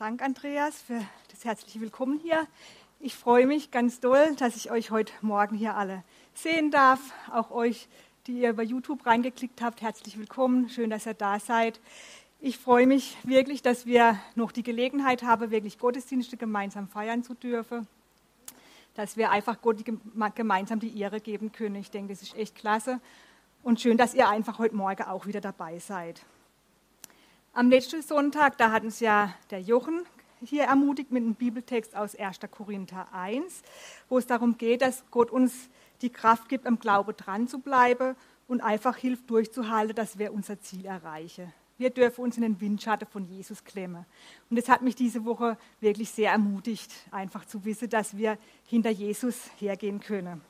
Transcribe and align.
Dank, 0.00 0.22
Andreas, 0.22 0.80
für 0.80 0.98
das 1.30 1.44
herzliche 1.44 1.78
Willkommen 1.82 2.18
hier. 2.20 2.46
Ich 3.00 3.14
freue 3.14 3.46
mich 3.46 3.70
ganz 3.70 4.00
doll, 4.00 4.34
dass 4.36 4.56
ich 4.56 4.70
euch 4.70 4.90
heute 4.90 5.12
Morgen 5.20 5.54
hier 5.54 5.76
alle 5.76 6.04
sehen 6.32 6.70
darf. 6.70 6.98
Auch 7.30 7.50
euch, 7.50 7.86
die 8.26 8.40
ihr 8.40 8.48
über 8.48 8.62
YouTube 8.62 9.04
reingeklickt 9.04 9.60
habt, 9.60 9.82
herzlich 9.82 10.18
willkommen. 10.18 10.70
Schön, 10.70 10.88
dass 10.88 11.06
ihr 11.06 11.12
da 11.12 11.38
seid. 11.38 11.80
Ich 12.40 12.56
freue 12.56 12.86
mich 12.86 13.18
wirklich, 13.24 13.60
dass 13.60 13.84
wir 13.84 14.18
noch 14.36 14.52
die 14.52 14.62
Gelegenheit 14.62 15.22
haben, 15.22 15.50
wirklich 15.50 15.78
Gottesdienste 15.78 16.38
gemeinsam 16.38 16.88
feiern 16.88 17.22
zu 17.22 17.34
dürfen. 17.34 17.86
Dass 18.94 19.18
wir 19.18 19.30
einfach 19.30 19.60
Gott 19.60 19.84
gemeinsam 20.34 20.80
die 20.80 20.98
Ehre 20.98 21.20
geben 21.20 21.52
können. 21.52 21.74
Ich 21.74 21.90
denke, 21.90 22.14
das 22.14 22.22
ist 22.22 22.34
echt 22.38 22.54
klasse. 22.54 23.02
Und 23.62 23.82
schön, 23.82 23.98
dass 23.98 24.14
ihr 24.14 24.30
einfach 24.30 24.58
heute 24.58 24.76
Morgen 24.76 25.02
auch 25.02 25.26
wieder 25.26 25.42
dabei 25.42 25.78
seid. 25.78 26.24
Am 27.52 27.68
letzten 27.68 28.00
Sonntag, 28.00 28.58
da 28.58 28.70
hat 28.70 28.84
uns 28.84 29.00
ja 29.00 29.34
der 29.50 29.60
Jochen 29.60 30.04
hier 30.40 30.64
ermutigt 30.64 31.10
mit 31.10 31.24
einem 31.24 31.34
Bibeltext 31.34 31.96
aus 31.96 32.14
1. 32.14 32.38
Korinther 32.48 33.08
1, 33.12 33.62
wo 34.08 34.18
es 34.18 34.26
darum 34.28 34.56
geht, 34.56 34.82
dass 34.82 35.02
Gott 35.10 35.32
uns 35.32 35.68
die 36.00 36.10
Kraft 36.10 36.48
gibt, 36.48 36.64
am 36.64 36.78
Glaube 36.78 37.12
dran 37.12 37.48
zu 37.48 37.58
bleiben 37.58 38.14
und 38.46 38.60
einfach 38.60 38.96
hilft 38.96 39.28
durchzuhalten, 39.28 39.96
dass 39.96 40.16
wir 40.16 40.32
unser 40.32 40.60
Ziel 40.60 40.86
erreichen. 40.86 41.52
Wir 41.76 41.90
dürfen 41.90 42.22
uns 42.22 42.36
in 42.36 42.42
den 42.42 42.60
Windschatten 42.60 43.08
von 43.08 43.24
Jesus 43.24 43.64
klemmen. 43.64 44.06
Und 44.48 44.56
das 44.56 44.68
hat 44.68 44.82
mich 44.82 44.94
diese 44.94 45.24
Woche 45.24 45.58
wirklich 45.80 46.10
sehr 46.10 46.30
ermutigt, 46.30 46.92
einfach 47.10 47.44
zu 47.46 47.64
wissen, 47.64 47.90
dass 47.90 48.16
wir 48.16 48.38
hinter 48.64 48.90
Jesus 48.90 49.50
hergehen 49.58 49.98
können. 49.98 50.40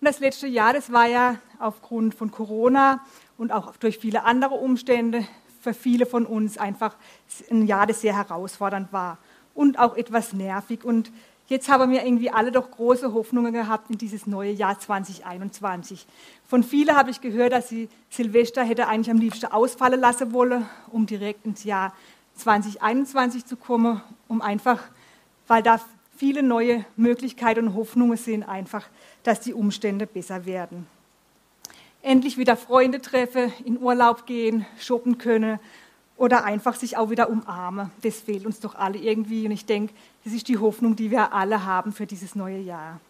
Und 0.00 0.04
das 0.04 0.18
letzte 0.18 0.48
Jahr, 0.48 0.72
das 0.72 0.90
war 0.90 1.06
ja 1.06 1.38
aufgrund 1.60 2.16
von 2.16 2.32
Corona 2.32 3.04
und 3.38 3.52
auch 3.52 3.76
durch 3.76 3.98
viele 3.98 4.24
andere 4.24 4.54
Umstände 4.54 5.24
für 5.60 5.74
viele 5.74 6.06
von 6.06 6.26
uns 6.26 6.58
einfach 6.58 6.96
ein 7.50 7.66
Jahr, 7.66 7.86
das 7.86 8.00
sehr 8.00 8.16
herausfordernd 8.16 8.92
war 8.92 9.18
und 9.54 9.78
auch 9.78 9.96
etwas 9.96 10.32
nervig. 10.32 10.84
Und 10.84 11.12
jetzt 11.48 11.68
haben 11.68 11.92
wir 11.92 12.04
irgendwie 12.04 12.30
alle 12.30 12.50
doch 12.50 12.70
große 12.70 13.12
Hoffnungen 13.12 13.52
gehabt 13.52 13.90
in 13.90 13.98
dieses 13.98 14.26
neue 14.26 14.52
Jahr 14.52 14.78
2021. 14.78 16.06
Von 16.46 16.62
vielen 16.62 16.96
habe 16.96 17.10
ich 17.10 17.20
gehört, 17.20 17.52
dass 17.52 17.68
sie 17.68 17.88
Silvester 18.08 18.64
hätte 18.64 18.88
eigentlich 18.88 19.10
am 19.10 19.18
liebsten 19.18 19.46
ausfallen 19.46 20.00
lassen 20.00 20.32
wollen, 20.32 20.66
um 20.90 21.06
direkt 21.06 21.44
ins 21.44 21.64
Jahr 21.64 21.92
2021 22.36 23.44
zu 23.44 23.56
kommen, 23.56 24.00
um 24.28 24.40
einfach, 24.40 24.82
weil 25.46 25.62
da 25.62 25.80
viele 26.16 26.42
neue 26.42 26.84
Möglichkeiten 26.96 27.68
und 27.68 27.74
Hoffnungen 27.74 28.16
sind, 28.16 28.44
einfach, 28.44 28.86
dass 29.22 29.40
die 29.40 29.52
Umstände 29.52 30.06
besser 30.06 30.46
werden 30.46 30.86
endlich 32.02 32.38
wieder 32.38 32.56
Freunde 32.56 33.00
treffe, 33.00 33.52
in 33.64 33.80
Urlaub 33.80 34.26
gehen, 34.26 34.66
shoppen 34.78 35.18
können 35.18 35.58
oder 36.16 36.44
einfach 36.44 36.74
sich 36.74 36.96
auch 36.96 37.10
wieder 37.10 37.28
umarmen. 37.30 37.90
Das 38.02 38.20
fehlt 38.20 38.46
uns 38.46 38.60
doch 38.60 38.74
alle 38.74 38.98
irgendwie 38.98 39.44
und 39.46 39.52
ich 39.52 39.66
denke, 39.66 39.94
das 40.24 40.32
ist 40.32 40.48
die 40.48 40.58
Hoffnung, 40.58 40.96
die 40.96 41.10
wir 41.10 41.32
alle 41.32 41.64
haben 41.64 41.92
für 41.92 42.06
dieses 42.06 42.34
neue 42.34 42.58
Jahr. 42.58 43.00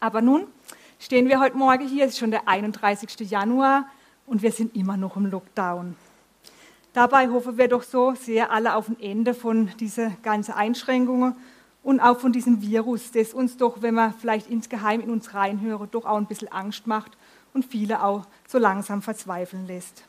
Aber 0.00 0.20
nun 0.20 0.46
stehen 0.98 1.28
wir 1.28 1.40
heute 1.40 1.56
Morgen 1.56 1.86
hier, 1.86 2.04
es 2.04 2.12
ist 2.12 2.18
schon 2.18 2.30
der 2.30 2.48
31. 2.48 3.30
Januar 3.30 3.86
und 4.26 4.42
wir 4.42 4.52
sind 4.52 4.74
immer 4.76 4.96
noch 4.96 5.16
im 5.16 5.26
Lockdown. 5.26 5.96
Dabei 6.92 7.28
hoffen 7.28 7.58
wir 7.58 7.68
doch 7.68 7.82
so 7.82 8.14
sehr 8.14 8.52
alle 8.52 8.76
auf 8.76 8.88
ein 8.88 9.00
Ende 9.00 9.34
von 9.34 9.70
diesen 9.80 10.16
ganzen 10.22 10.52
Einschränkungen 10.52 11.34
und 11.82 12.00
auch 12.00 12.20
von 12.20 12.32
diesem 12.32 12.62
Virus, 12.62 13.10
das 13.10 13.34
uns 13.34 13.56
doch, 13.56 13.82
wenn 13.82 13.94
wir 13.94 14.14
vielleicht 14.20 14.48
insgeheim 14.48 15.00
in 15.00 15.10
uns 15.10 15.34
reinhören, 15.34 15.88
doch 15.90 16.06
auch 16.06 16.16
ein 16.16 16.26
bisschen 16.26 16.50
Angst 16.52 16.86
macht 16.86 17.16
und 17.54 17.64
viele 17.64 18.02
auch 18.02 18.26
so 18.46 18.58
langsam 18.58 19.00
verzweifeln 19.00 19.66
lässt. 19.66 20.04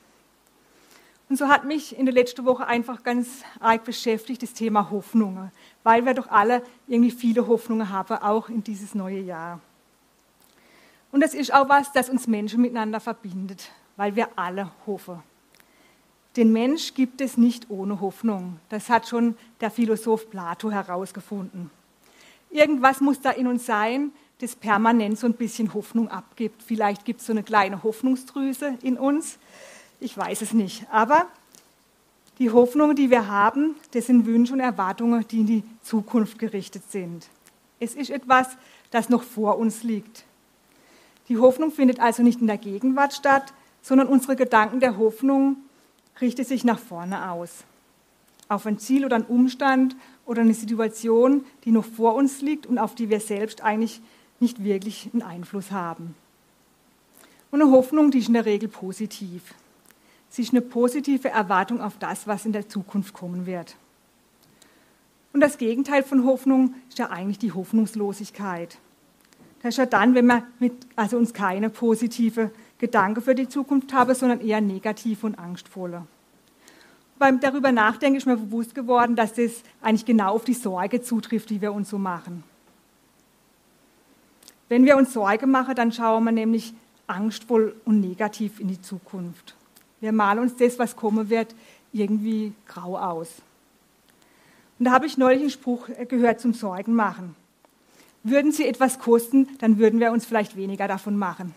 Und 1.29 1.37
so 1.37 1.47
hat 1.47 1.65
mich 1.65 1.97
in 1.97 2.05
der 2.05 2.13
letzten 2.13 2.45
Woche 2.45 2.67
einfach 2.67 3.03
ganz 3.03 3.43
arg 3.59 3.83
beschäftigt 3.83 4.43
das 4.43 4.53
Thema 4.53 4.91
Hoffnungen, 4.91 5.51
weil 5.83 6.05
wir 6.05 6.13
doch 6.13 6.27
alle 6.27 6.61
irgendwie 6.87 7.11
viele 7.11 7.47
Hoffnungen 7.47 7.89
haben, 7.89 8.17
auch 8.17 8.49
in 8.49 8.63
dieses 8.63 8.93
neue 8.93 9.19
Jahr. 9.19 9.59
Und 11.11 11.21
das 11.21 11.33
ist 11.33 11.53
auch 11.53 11.69
was, 11.69 11.91
das 11.93 12.09
uns 12.09 12.27
Menschen 12.27 12.61
miteinander 12.61 12.99
verbindet, 12.99 13.71
weil 13.95 14.15
wir 14.15 14.27
alle 14.35 14.71
hoffen. 14.85 15.23
Den 16.35 16.51
Mensch 16.51 16.93
gibt 16.93 17.21
es 17.21 17.37
nicht 17.37 17.69
ohne 17.69 18.01
Hoffnung. 18.01 18.59
Das 18.69 18.89
hat 18.89 19.07
schon 19.07 19.37
der 19.61 19.71
Philosoph 19.71 20.29
Plato 20.29 20.69
herausgefunden. 20.69 21.71
Irgendwas 22.49 22.99
muss 22.99 23.21
da 23.21 23.31
in 23.31 23.47
uns 23.47 23.65
sein, 23.65 24.11
das 24.39 24.55
permanent 24.55 25.17
so 25.17 25.27
ein 25.27 25.33
bisschen 25.33 25.73
Hoffnung 25.73 26.09
abgibt. 26.09 26.61
Vielleicht 26.61 27.05
gibt 27.05 27.21
es 27.21 27.27
so 27.27 27.33
eine 27.33 27.43
kleine 27.43 27.83
Hoffnungsdrüse 27.83 28.77
in 28.81 28.97
uns. 28.97 29.37
Ich 29.99 30.17
weiß 30.17 30.41
es 30.41 30.53
nicht. 30.53 30.85
Aber 30.91 31.27
die 32.39 32.51
Hoffnungen, 32.51 32.95
die 32.95 33.09
wir 33.09 33.27
haben, 33.27 33.75
das 33.91 34.07
sind 34.07 34.25
Wünsche 34.25 34.53
und 34.53 34.59
Erwartungen, 34.59 35.25
die 35.27 35.39
in 35.39 35.47
die 35.47 35.63
Zukunft 35.81 36.37
gerichtet 36.37 36.83
sind. 36.91 37.27
Es 37.79 37.95
ist 37.95 38.09
etwas, 38.09 38.47
das 38.91 39.09
noch 39.09 39.23
vor 39.23 39.57
uns 39.57 39.83
liegt. 39.83 40.25
Die 41.29 41.37
Hoffnung 41.37 41.71
findet 41.71 41.99
also 41.99 42.23
nicht 42.23 42.41
in 42.41 42.47
der 42.47 42.57
Gegenwart 42.57 43.13
statt, 43.13 43.53
sondern 43.81 44.07
unsere 44.07 44.35
Gedanken 44.35 44.79
der 44.79 44.97
Hoffnung 44.97 45.57
richten 46.19 46.43
sich 46.43 46.63
nach 46.63 46.79
vorne 46.79 47.31
aus. 47.31 47.63
Auf 48.47 48.65
ein 48.65 48.79
Ziel 48.79 49.05
oder 49.05 49.15
einen 49.15 49.25
Umstand 49.25 49.95
oder 50.25 50.41
eine 50.41 50.53
Situation, 50.53 51.45
die 51.63 51.71
noch 51.71 51.85
vor 51.85 52.15
uns 52.15 52.41
liegt 52.41 52.65
und 52.65 52.77
auf 52.77 52.95
die 52.95 53.09
wir 53.09 53.19
selbst 53.19 53.63
eigentlich 53.63 54.01
nicht 54.39 54.63
wirklich 54.63 55.09
einen 55.13 55.21
Einfluss 55.21 55.71
haben. 55.71 56.15
Und 57.51 57.61
eine 57.61 57.71
Hoffnung, 57.71 58.11
die 58.11 58.19
ist 58.19 58.27
in 58.27 58.33
der 58.33 58.45
Regel 58.45 58.69
positiv. 58.69 59.53
Sie 60.29 60.41
ist 60.41 60.51
eine 60.51 60.61
positive 60.61 61.29
Erwartung 61.29 61.79
auf 61.79 61.97
das, 61.97 62.27
was 62.27 62.45
in 62.45 62.51
der 62.51 62.67
Zukunft 62.67 63.13
kommen 63.13 63.45
wird. 63.45 63.77
Und 65.31 65.41
das 65.41 65.57
Gegenteil 65.57 66.03
von 66.03 66.25
Hoffnung 66.25 66.75
ist 66.89 66.97
ja 66.99 67.09
eigentlich 67.09 67.39
die 67.39 67.51
Hoffnungslosigkeit. 67.51 68.77
Das 69.61 69.73
ist 69.73 69.77
ja 69.77 69.85
dann, 69.85 70.15
wenn 70.15 70.27
wir 70.27 70.45
mit, 70.59 70.73
also 70.95 71.17
uns 71.17 71.33
keine 71.33 71.69
positive 71.69 72.51
Gedanken 72.77 73.21
für 73.21 73.35
die 73.35 73.49
Zukunft 73.49 73.93
haben, 73.93 74.13
sondern 74.13 74.41
eher 74.41 74.61
negative 74.61 75.25
und 75.25 75.39
angstvolle. 75.39 76.05
Beim 77.17 77.39
darüber 77.39 77.71
nachdenken 77.71 78.17
ist 78.17 78.27
mir 78.27 78.37
bewusst 78.37 78.75
geworden, 78.75 79.15
dass 79.15 79.33
das 79.33 79.63
eigentlich 79.81 80.05
genau 80.05 80.35
auf 80.35 80.43
die 80.43 80.53
Sorge 80.53 81.01
zutrifft, 81.01 81.49
die 81.49 81.61
wir 81.61 81.73
uns 81.73 81.89
so 81.89 81.97
machen. 81.97 82.43
Wenn 84.67 84.85
wir 84.85 84.97
uns 84.97 85.13
Sorge 85.13 85.45
machen, 85.47 85.75
dann 85.75 85.91
schauen 85.91 86.23
wir 86.23 86.31
nämlich 86.31 86.73
angstvoll 87.07 87.75
und 87.85 87.99
negativ 87.99 88.59
in 88.59 88.67
die 88.67 88.81
Zukunft. 88.81 89.55
Wir 90.01 90.11
malen 90.11 90.39
uns 90.39 90.55
das, 90.55 90.79
was 90.79 90.95
kommen 90.95 91.29
wird, 91.29 91.55
irgendwie 91.93 92.53
grau 92.67 92.97
aus. 92.97 93.29
Und 94.77 94.85
da 94.85 94.91
habe 94.91 95.05
ich 95.05 95.17
neulich 95.17 95.41
einen 95.41 95.49
Spruch 95.51 95.87
gehört 96.09 96.41
zum 96.41 96.53
Sorgen 96.53 96.93
machen. 96.93 97.35
Würden 98.23 98.51
sie 98.51 98.67
etwas 98.67 98.99
kosten, 98.99 99.47
dann 99.59 99.77
würden 99.77 99.99
wir 99.99 100.11
uns 100.11 100.25
vielleicht 100.25 100.57
weniger 100.57 100.87
davon 100.87 101.15
machen. 101.15 101.53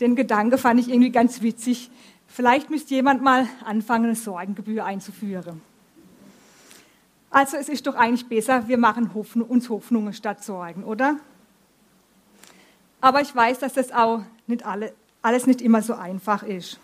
Den 0.00 0.14
Gedanke 0.14 0.58
fand 0.58 0.80
ich 0.80 0.88
irgendwie 0.88 1.10
ganz 1.10 1.42
witzig. 1.42 1.90
Vielleicht 2.26 2.70
müsste 2.70 2.94
jemand 2.94 3.22
mal 3.22 3.46
anfangen, 3.64 4.06
eine 4.06 4.14
Sorgengebühr 4.14 4.84
einzuführen. 4.84 5.60
Also 7.30 7.56
es 7.56 7.68
ist 7.68 7.86
doch 7.88 7.96
eigentlich 7.96 8.26
besser, 8.26 8.68
wir 8.68 8.78
machen 8.78 9.10
uns 9.48 9.68
Hoffnungen 9.68 10.12
statt 10.12 10.44
Sorgen, 10.44 10.84
oder? 10.84 11.16
Aber 13.04 13.20
ich 13.20 13.36
weiß, 13.36 13.58
dass 13.58 13.74
das 13.74 13.92
auch 13.92 14.22
nicht 14.46 14.64
alle, 14.64 14.94
alles 15.20 15.46
nicht 15.46 15.60
immer 15.60 15.82
so 15.82 15.92
einfach 15.92 16.42
ist. 16.42 16.80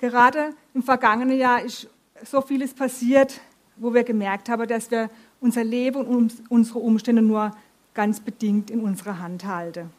Gerade 0.00 0.54
im 0.72 0.82
vergangenen 0.82 1.36
Jahr 1.36 1.60
ist 1.60 1.86
so 2.24 2.40
vieles 2.40 2.72
passiert, 2.72 3.42
wo 3.76 3.92
wir 3.92 4.04
gemerkt 4.04 4.48
haben, 4.48 4.66
dass 4.66 4.90
wir 4.90 5.10
unser 5.42 5.62
Leben 5.62 6.06
und 6.06 6.32
unsere 6.48 6.78
Umstände 6.78 7.20
nur 7.20 7.54
ganz 7.92 8.20
bedingt 8.20 8.70
in 8.70 8.80
unserer 8.80 9.18
Hand 9.18 9.44
halten. 9.44 9.90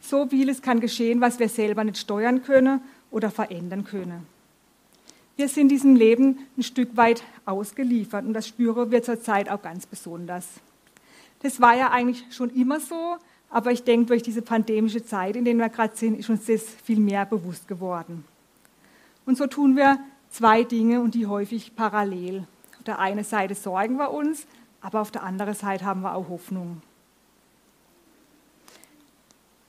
So 0.00 0.28
vieles 0.28 0.62
kann 0.62 0.78
geschehen, 0.78 1.20
was 1.20 1.40
wir 1.40 1.48
selber 1.48 1.82
nicht 1.82 1.98
steuern 1.98 2.44
können 2.44 2.80
oder 3.10 3.32
verändern 3.32 3.82
können. 3.82 4.28
Wir 5.34 5.48
sind 5.48 5.70
diesem 5.70 5.96
Leben 5.96 6.46
ein 6.56 6.62
Stück 6.62 6.96
weit 6.96 7.24
ausgeliefert 7.46 8.24
und 8.24 8.32
das 8.32 8.46
spüren 8.46 8.92
wir 8.92 9.02
zurzeit 9.02 9.50
auch 9.50 9.60
ganz 9.60 9.86
besonders. 9.86 10.46
Das 11.42 11.60
war 11.60 11.74
ja 11.74 11.90
eigentlich 11.90 12.26
schon 12.30 12.50
immer 12.50 12.78
so, 12.78 13.16
aber 13.50 13.72
ich 13.72 13.82
denke, 13.82 14.06
durch 14.06 14.22
diese 14.22 14.42
pandemische 14.42 15.04
Zeit, 15.04 15.36
in 15.36 15.44
der 15.44 15.54
wir 15.54 15.68
gerade 15.68 15.96
sind, 15.96 16.18
ist 16.18 16.28
uns 16.28 16.46
das 16.46 16.62
viel 16.62 17.00
mehr 17.00 17.24
bewusst 17.24 17.66
geworden. 17.66 18.24
Und 19.24 19.38
so 19.38 19.46
tun 19.46 19.76
wir 19.76 19.98
zwei 20.30 20.64
Dinge 20.64 21.00
und 21.00 21.14
die 21.14 21.26
häufig 21.26 21.74
parallel. 21.74 22.46
Auf 22.76 22.84
der 22.84 22.98
einen 22.98 23.24
Seite 23.24 23.54
sorgen 23.54 23.96
wir 23.96 24.10
uns, 24.10 24.46
aber 24.80 25.00
auf 25.00 25.10
der 25.10 25.22
anderen 25.22 25.54
Seite 25.54 25.84
haben 25.84 26.02
wir 26.02 26.14
auch 26.14 26.28
Hoffnung. 26.28 26.82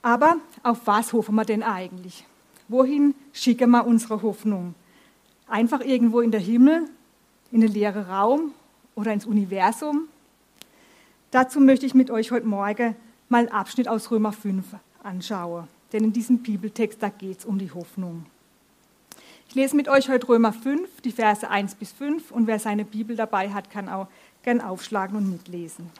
Aber 0.02 0.36
auf 0.62 0.86
was 0.86 1.12
hoffen 1.12 1.34
wir 1.34 1.44
denn 1.44 1.62
eigentlich? 1.62 2.26
Wohin 2.68 3.14
schicken 3.32 3.70
wir 3.70 3.86
unsere 3.86 4.22
Hoffnung? 4.22 4.74
Einfach 5.46 5.80
irgendwo 5.80 6.20
in 6.20 6.30
der 6.30 6.40
Himmel, 6.40 6.88
in 7.50 7.60
den 7.60 7.72
leeren 7.72 8.04
Raum 8.04 8.52
oder 8.94 9.12
ins 9.12 9.26
Universum? 9.26 10.08
Dazu 11.30 11.60
möchte 11.60 11.86
ich 11.86 11.94
mit 11.94 12.10
euch 12.10 12.30
heute 12.30 12.46
Morgen 12.46 12.96
mal 13.30 13.38
einen 13.38 13.48
Abschnitt 13.48 13.88
aus 13.88 14.10
Römer 14.10 14.32
5 14.32 14.64
anschaue. 15.02 15.66
Denn 15.92 16.04
in 16.04 16.12
diesem 16.12 16.38
Bibeltext, 16.38 17.02
da 17.02 17.08
geht 17.08 17.38
es 17.38 17.44
um 17.44 17.58
die 17.58 17.72
Hoffnung. 17.72 18.26
Ich 19.48 19.54
lese 19.54 19.74
mit 19.74 19.88
euch 19.88 20.08
heute 20.08 20.28
Römer 20.28 20.52
5, 20.52 21.00
die 21.00 21.10
Verse 21.10 21.48
1 21.48 21.74
bis 21.76 21.90
5 21.92 22.30
und 22.30 22.46
wer 22.46 22.58
seine 22.58 22.84
Bibel 22.84 23.16
dabei 23.16 23.50
hat, 23.50 23.70
kann 23.70 23.88
auch 23.88 24.06
gern 24.42 24.60
aufschlagen 24.60 25.16
und 25.16 25.28
mitlesen. 25.28 25.90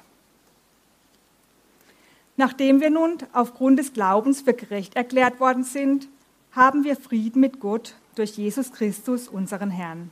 Nachdem 2.36 2.80
wir 2.80 2.90
nun 2.90 3.18
aufgrund 3.32 3.78
des 3.78 3.92
Glaubens 3.92 4.42
für 4.42 4.54
gerecht 4.54 4.94
erklärt 4.94 5.40
worden 5.40 5.64
sind, 5.64 6.08
haben 6.52 6.84
wir 6.84 6.96
Frieden 6.96 7.40
mit 7.40 7.60
Gott 7.60 7.96
durch 8.14 8.36
Jesus 8.36 8.72
Christus, 8.72 9.28
unseren 9.28 9.70
Herrn. 9.70 10.10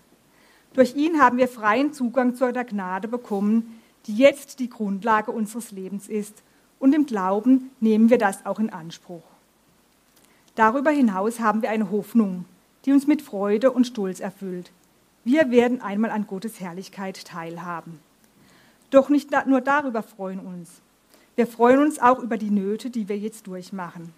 Durch 0.75 0.95
ihn 0.95 1.21
haben 1.21 1.39
wir 1.39 1.49
freien 1.49 1.93
Zugang 1.93 2.35
zu 2.35 2.53
der 2.53 2.65
Gnade 2.65 3.09
bekommen, 3.09 3.81
die 4.07 4.17
jetzt 4.17 4.59
die 4.61 4.69
Grundlage 4.69 5.31
unseres 5.31 5.71
Lebens 5.71 6.09
ist, 6.09 6.43
und 6.79 6.95
im 6.95 7.07
Glauben 7.07 7.71
nehmen 7.81 8.11
wir 8.11 8.19
das 8.19 8.47
auch 8.47 8.59
in 8.59 8.71
Anspruch. 8.71 9.23
Darüber 10.55 10.91
hinaus 10.91 11.41
haben 11.41 11.63
wir 11.63 11.71
eine 11.71 11.91
Hoffnung, 11.91 12.45
die 12.85 12.93
uns 12.93 13.07
mit 13.07 13.23
Freude 13.23 13.71
und 13.71 13.87
Stolz 13.87 14.21
erfüllt. 14.21 14.73
Wir 15.25 15.51
werden 15.51 15.81
einmal 15.81 16.11
an 16.11 16.27
Gottes 16.27 16.61
Herrlichkeit 16.61 17.25
teilhaben. 17.25 18.01
Doch 18.91 19.09
nicht 19.09 19.31
nur 19.47 19.61
darüber 19.61 20.03
freuen 20.03 20.41
uns. 20.41 20.81
Wir 21.37 21.47
freuen 21.47 21.79
uns 21.81 21.99
auch 21.99 22.19
über 22.19 22.37
die 22.37 22.51
Nöte, 22.51 22.91
die 22.91 23.09
wir 23.09 23.19
jetzt 23.19 23.47
durchmachen. 23.47 24.13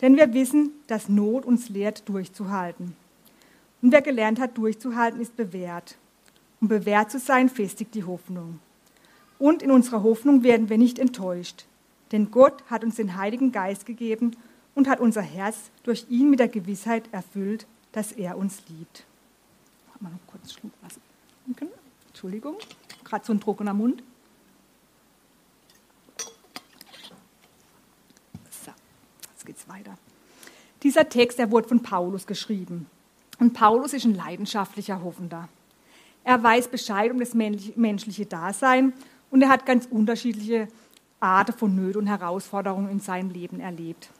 Denn 0.00 0.16
wir 0.16 0.34
wissen, 0.34 0.70
dass 0.88 1.08
Not 1.08 1.44
uns 1.44 1.68
lehrt, 1.68 2.08
durchzuhalten. 2.08 2.96
Und 3.80 3.92
wer 3.92 4.02
gelernt 4.02 4.40
hat, 4.40 4.58
durchzuhalten, 4.58 5.20
ist 5.20 5.36
bewährt. 5.36 5.96
Um 6.60 6.68
bewährt 6.68 7.10
zu 7.10 7.18
sein, 7.18 7.48
festigt 7.48 7.94
die 7.94 8.04
Hoffnung. 8.04 8.58
Und 9.38 9.62
in 9.62 9.70
unserer 9.70 10.02
Hoffnung 10.02 10.42
werden 10.42 10.68
wir 10.68 10.78
nicht 10.78 10.98
enttäuscht. 10.98 11.66
Denn 12.12 12.30
Gott 12.30 12.62
hat 12.68 12.84
uns 12.84 12.96
den 12.96 13.16
Heiligen 13.16 13.50
Geist 13.50 13.86
gegeben 13.86 14.36
und 14.74 14.88
hat 14.88 15.00
unser 15.00 15.22
Herz 15.22 15.70
durch 15.82 16.06
ihn 16.08 16.30
mit 16.30 16.38
der 16.38 16.48
Gewissheit 16.48 17.04
erfüllt, 17.12 17.66
dass 17.90 18.12
er 18.12 18.36
uns 18.36 18.62
liebt. 18.68 19.04
Mal 20.00 20.10
noch 20.10 20.26
kurz 20.26 20.52
Schluck 20.52 20.72
Wasser. 20.82 21.00
Entschuldigung, 22.08 22.56
gerade 23.04 23.24
so 23.24 23.32
ein 23.32 23.40
trockener 23.40 23.72
Mund. 23.72 24.02
Jetzt 29.42 29.46
geht's 29.46 29.68
weiter. 29.68 29.98
Dieser 30.84 31.08
Text, 31.08 31.38
der 31.38 31.50
wurde 31.50 31.68
von 31.68 31.82
Paulus 31.82 32.28
geschrieben. 32.28 32.86
Und 33.40 33.54
Paulus 33.54 33.92
ist 33.92 34.04
ein 34.04 34.14
leidenschaftlicher 34.14 35.02
Hoffender. 35.02 35.48
Er 36.22 36.40
weiß 36.40 36.68
Bescheid 36.68 37.10
um 37.10 37.18
das 37.18 37.34
menschliche 37.34 38.26
Dasein 38.26 38.92
und 39.30 39.42
er 39.42 39.48
hat 39.48 39.66
ganz 39.66 39.86
unterschiedliche 39.86 40.68
Arten 41.22 41.52
von 41.52 41.74
Nöten 41.74 42.02
und 42.02 42.06
Herausforderungen 42.06 42.90
in 42.90 43.00
seinem 43.00 43.30
Leben 43.30 43.60
erlebt. 43.60 44.10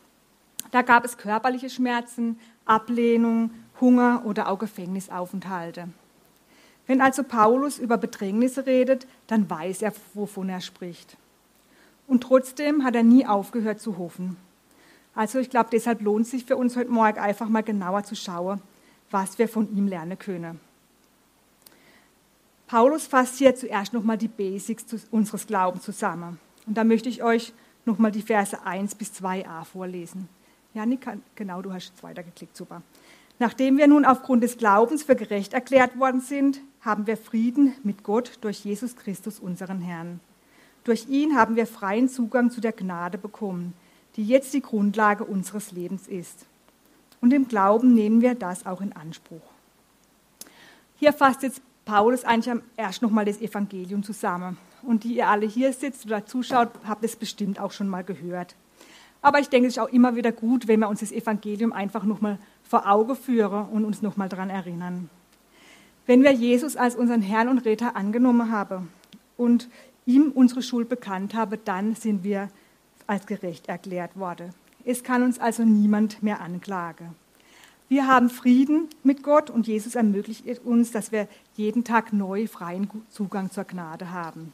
Da 0.71 0.83
gab 0.83 1.05
es 1.05 1.19
körperliche 1.19 1.69
Schmerzen, 1.69 2.39
Ablehnung, 2.65 3.51
Hunger 3.81 4.23
oder 4.25 4.49
auch 4.49 4.59
Gefängnisaufenthalte. 4.59 5.89
Wenn 6.87 7.01
also 7.01 7.25
Paulus 7.25 7.79
über 7.79 7.97
Bedrängnisse 7.97 8.67
redet, 8.67 9.07
dann 9.27 9.49
weiß 9.49 9.83
er, 9.83 9.93
wovon 10.15 10.49
er 10.49 10.61
spricht. 10.61 11.17
Und 12.07 12.23
trotzdem 12.23 12.85
hat 12.85 12.95
er 12.95 13.03
nie 13.03 13.27
aufgehört 13.27 13.81
zu 13.81 13.99
hoffen. 13.99 14.37
Also 15.15 15.39
ich 15.39 15.51
glaube, 15.51 15.69
deshalb 15.73 16.01
lohnt 16.01 16.27
sich 16.27 16.45
für 16.45 16.57
uns 16.57 16.77
heute 16.77 16.91
Morgen 16.91 17.19
einfach 17.19 17.49
mal 17.49 17.63
genauer 17.63 18.05
zu 18.05 18.17
schauen, 18.17 18.61
was 19.11 19.39
wir 19.39 19.49
von 19.49 19.75
ihm 19.77 19.87
lernen 19.87 20.19
können. 20.19 20.61
Paulus 22.67 23.07
fasst 23.07 23.37
hier 23.37 23.55
zuerst 23.55 23.93
nochmal 23.93 24.17
die 24.17 24.29
Basics 24.29 24.85
unseres 25.11 25.47
Glaubens 25.47 25.85
zusammen. 25.85 26.39
Und 26.67 26.77
da 26.77 26.85
möchte 26.85 27.09
ich 27.09 27.23
euch 27.23 27.53
nochmal 27.85 28.13
die 28.13 28.23
Verse 28.23 28.65
1 28.65 28.95
bis 28.95 29.13
2a 29.13 29.65
vorlesen. 29.65 30.29
Janik, 30.75 31.07
genau, 31.35 31.63
du 31.63 31.73
hast 31.73 31.89
jetzt 31.89 32.03
weitergeklickt, 32.03 32.57
super. 32.57 32.83
Nachdem 33.39 33.77
wir 33.77 33.87
nun 33.87 34.05
aufgrund 34.05 34.43
des 34.43 34.57
Glaubens 34.57 35.03
für 35.03 35.17
gerecht 35.17 35.53
erklärt 35.53 35.99
worden 35.99 36.21
sind, 36.21 36.61
haben 36.81 37.07
wir 37.07 37.17
Frieden 37.17 37.75
mit 37.83 38.05
Gott 38.05 38.39
durch 38.41 38.65
Jesus 38.65 38.97
Christus, 38.97 39.41
unseren 39.41 39.81
Herrn. 39.81 40.21
Durch 40.85 41.09
ihn 41.09 41.37
haben 41.37 41.57
wir 41.57 41.67
freien 41.67 42.09
Zugang 42.09 42.51
zu 42.51 42.61
der 42.61 42.73
Gnade 42.73 43.19
bekommen 43.19 43.75
die 44.17 44.27
jetzt 44.27 44.53
die 44.55 44.61
Grundlage 44.61 45.25
unseres 45.25 45.73
Lebens 45.73 46.07
ist. 46.07 46.47
Und 47.21 47.33
im 47.33 47.49
Glauben 47.49 47.95
nehmen 47.95 48.21
wir 48.21 48.35
das 48.35 48.67
auch 48.67 48.81
in 48.81 48.93
Anspruch. 48.93 49.41
Hier 50.97 51.13
fasst 51.13 51.43
jetzt 51.43 51.63
Paulus 51.85 52.25
eigentlich 52.25 52.63
erst 52.77 53.03
nochmal 53.03 53.25
das 53.25 53.41
Evangelium 53.41 54.03
zusammen. 54.03 54.59
Und 54.83 55.05
die 55.05 55.17
ihr 55.17 55.29
alle 55.29 55.47
hier 55.47 55.73
sitzt 55.73 56.07
oder 56.07 56.27
zuschaut, 56.27 56.71
habt 56.87 57.05
es 57.05 57.17
bestimmt 57.17 57.61
auch 57.61 57.73
schon 57.73 57.89
mal 57.89 58.05
gehört. 58.05 58.55
Aber 59.21 59.39
ich 59.39 59.49
denke, 59.49 59.69
es 59.69 59.75
ist 59.77 59.83
auch 59.83 59.89
immer 59.89 60.17
wieder 60.17 60.33
gut, 60.33 60.67
wenn 60.67 60.81
wir 60.81 60.89
uns 60.89 61.01
das 61.01 61.13
Evangelium 61.13 61.73
einfach 61.73 62.05
nochmal 62.05 62.39
vor 62.65 62.91
Augen 62.91 63.15
führen 63.15 63.69
und 63.69 63.85
uns 63.85 64.03
nochmal 64.03 64.29
daran 64.29 64.51
erinnern. 64.51 65.09
Wenn 66.07 66.25
wir 66.25 66.33
Jesus 66.33 66.77
als 66.77 66.97
unseren 66.97 67.23
Herrn 67.23 67.49
und 67.49 67.65
Retter 67.65 67.95
angenommen 67.95 68.51
haben 68.51 68.89
und 69.37 69.69
ihm 70.05 70.33
unsere 70.33 70.63
Schuld 70.63 70.89
bekannt 70.89 71.35
haben, 71.35 71.59
dann 71.65 71.95
sind 71.95 72.25
wir 72.25 72.49
als 73.07 73.27
gerecht 73.27 73.69
erklärt 73.69 74.17
wurde. 74.17 74.51
Es 74.85 75.05
kann 75.05 75.23
uns 75.23 75.39
also 75.39 75.65
niemand 75.65 76.23
mehr 76.25 76.41
anklagen. 76.41 77.15
Wir 77.89 78.07
haben 78.09 78.31
Frieden 78.31 78.89
mit 79.05 79.23
Gott 79.23 79.51
und 79.51 79.69
Jesus 79.69 79.95
ermöglicht 79.95 80.45
uns, 80.65 80.91
dass 80.91 81.13
wir 81.13 81.29
jeden 81.55 81.85
Tag 81.85 82.13
neu 82.13 82.49
freien 82.49 82.89
Zugang 83.11 83.51
zur 83.51 83.65
Gnade 83.65 84.11
haben. 84.11 84.53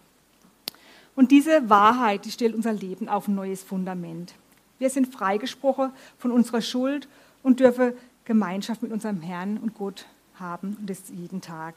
Und 1.18 1.32
diese 1.32 1.68
Wahrheit, 1.68 2.26
die 2.26 2.30
stellt 2.30 2.54
unser 2.54 2.72
Leben 2.72 3.08
auf 3.08 3.26
ein 3.26 3.34
neues 3.34 3.64
Fundament. 3.64 4.34
Wir 4.78 4.88
sind 4.88 5.12
freigesprochen 5.12 5.90
von 6.16 6.30
unserer 6.30 6.62
Schuld 6.62 7.08
und 7.42 7.58
dürfen 7.58 7.94
Gemeinschaft 8.24 8.84
mit 8.84 8.92
unserem 8.92 9.20
Herrn 9.20 9.58
und 9.58 9.74
Gott 9.74 10.06
haben 10.38 10.76
und 10.78 10.88
das 10.88 11.08
jeden 11.08 11.40
Tag. 11.40 11.74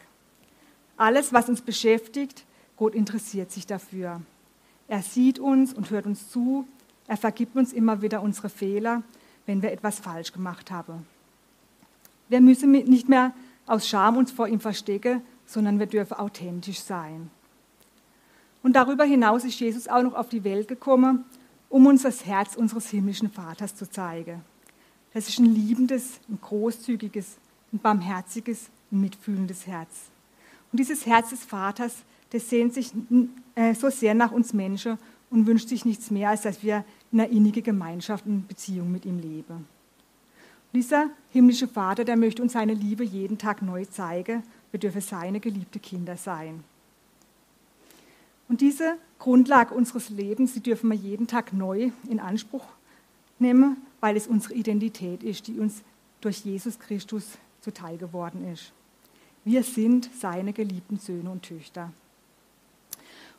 Alles, 0.95 1.33
was 1.33 1.49
uns 1.49 1.61
beschäftigt, 1.61 2.45
Gott 2.77 2.93
interessiert 2.93 3.51
sich 3.51 3.65
dafür. 3.65 4.21
Er 4.87 5.01
sieht 5.01 5.39
uns 5.39 5.73
und 5.73 5.89
hört 5.89 6.05
uns 6.05 6.29
zu. 6.29 6.67
Er 7.07 7.17
vergibt 7.17 7.55
uns 7.55 7.73
immer 7.73 8.03
wieder 8.03 8.21
unsere 8.21 8.49
Fehler, 8.49 9.01
wenn 9.47 9.63
wir 9.63 9.71
etwas 9.71 9.97
falsch 9.99 10.33
gemacht 10.33 10.69
haben. 10.69 11.07
Wir 12.29 12.41
müssen 12.41 12.69
nicht 12.69 13.09
mehr 13.09 13.33
aus 13.65 13.87
Scham 13.89 14.17
uns 14.17 14.31
vor 14.31 14.47
ihm 14.47 14.59
verstecken, 14.59 15.23
sondern 15.47 15.79
wir 15.79 15.87
dürfen 15.87 16.19
authentisch 16.19 16.81
sein. 16.81 17.31
Und 18.63 18.73
darüber 18.73 19.03
hinaus 19.03 19.43
ist 19.43 19.59
Jesus 19.59 19.87
auch 19.87 20.03
noch 20.03 20.13
auf 20.13 20.29
die 20.29 20.43
Welt 20.43 20.67
gekommen, 20.67 21.25
um 21.69 21.85
uns 21.85 22.03
das 22.03 22.25
Herz 22.25 22.55
unseres 22.55 22.89
himmlischen 22.89 23.31
Vaters 23.31 23.75
zu 23.75 23.89
zeigen. 23.89 24.41
Das 25.13 25.27
ist 25.27 25.39
ein 25.39 25.53
liebendes, 25.53 26.19
ein 26.29 26.39
großzügiges, 26.41 27.37
ein 27.73 27.79
barmherziges, 27.79 28.69
ein 28.91 29.01
mitfühlendes 29.01 29.67
Herz. 29.67 29.89
Und 30.71 30.79
dieses 30.79 31.05
Herz 31.05 31.31
des 31.31 31.43
Vaters, 31.43 31.95
das 32.29 32.49
sehnt 32.49 32.73
sich 32.73 32.91
äh, 33.55 33.73
so 33.73 33.89
sehr 33.89 34.13
nach 34.13 34.31
uns 34.31 34.53
Menschen 34.53 34.97
und 35.29 35.47
wünscht 35.47 35.69
sich 35.69 35.85
nichts 35.85 36.11
mehr, 36.11 36.29
als 36.29 36.41
dass 36.41 36.63
wir 36.63 36.85
in 37.11 37.19
einer 37.19 37.29
innigen 37.29 37.63
Gemeinschaft 37.63 38.25
und 38.25 38.47
Beziehung 38.47 38.91
mit 38.91 39.05
ihm 39.05 39.19
leben. 39.19 39.55
Und 39.55 39.67
dieser 40.73 41.09
himmlische 41.31 41.67
Vater, 41.67 42.05
der 42.05 42.15
möchte 42.15 42.41
uns 42.41 42.53
seine 42.53 42.73
Liebe 42.73 43.03
jeden 43.03 43.37
Tag 43.37 43.61
neu 43.61 43.85
zeigen. 43.85 44.43
Wir 44.71 44.79
dürfen 44.79 45.01
seine 45.01 45.39
geliebte 45.39 45.79
Kinder 45.79 46.15
sein. 46.15 46.63
Und 48.51 48.59
diese 48.59 48.97
Grundlage 49.17 49.73
unseres 49.73 50.09
Lebens, 50.09 50.51
die 50.51 50.59
dürfen 50.59 50.89
wir 50.89 50.97
jeden 50.97 51.25
Tag 51.25 51.53
neu 51.53 51.91
in 52.09 52.19
Anspruch 52.19 52.65
nehmen, 53.39 53.77
weil 54.01 54.17
es 54.17 54.27
unsere 54.27 54.55
Identität 54.55 55.23
ist, 55.23 55.47
die 55.47 55.57
uns 55.57 55.83
durch 56.19 56.39
Jesus 56.39 56.77
Christus 56.77 57.37
zuteil 57.61 57.97
geworden 57.97 58.51
ist. 58.51 58.73
Wir 59.45 59.63
sind 59.63 60.09
seine 60.19 60.51
geliebten 60.51 60.99
Söhne 60.99 61.29
und 61.29 61.43
Töchter. 61.43 61.93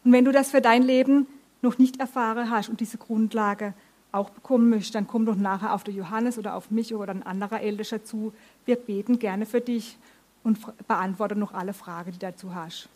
Und 0.02 0.12
wenn 0.12 0.24
du 0.24 0.32
das 0.32 0.50
für 0.50 0.62
dein 0.62 0.82
Leben 0.82 1.26
noch 1.60 1.76
nicht 1.76 2.00
erfahren 2.00 2.48
hast 2.48 2.70
und 2.70 2.80
diese 2.80 2.96
Grundlage 2.96 3.74
auch 4.12 4.30
bekommen 4.30 4.70
möchtest, 4.70 4.94
dann 4.94 5.06
komm 5.06 5.26
doch 5.26 5.36
nachher 5.36 5.74
auf 5.74 5.84
den 5.84 5.94
Johannes 5.94 6.38
oder 6.38 6.54
auf 6.54 6.70
mich 6.70 6.94
oder 6.94 7.12
ein 7.12 7.22
anderer 7.22 7.60
Ältester 7.60 8.02
zu. 8.02 8.32
Wir 8.64 8.76
beten 8.76 9.18
gerne 9.18 9.44
für 9.44 9.60
dich 9.60 9.98
und 10.42 10.58
beantworten 10.88 11.38
noch 11.38 11.52
alle 11.52 11.74
Fragen, 11.74 12.12
die 12.12 12.18
du 12.18 12.24
dazu 12.24 12.54
hast. 12.54 12.88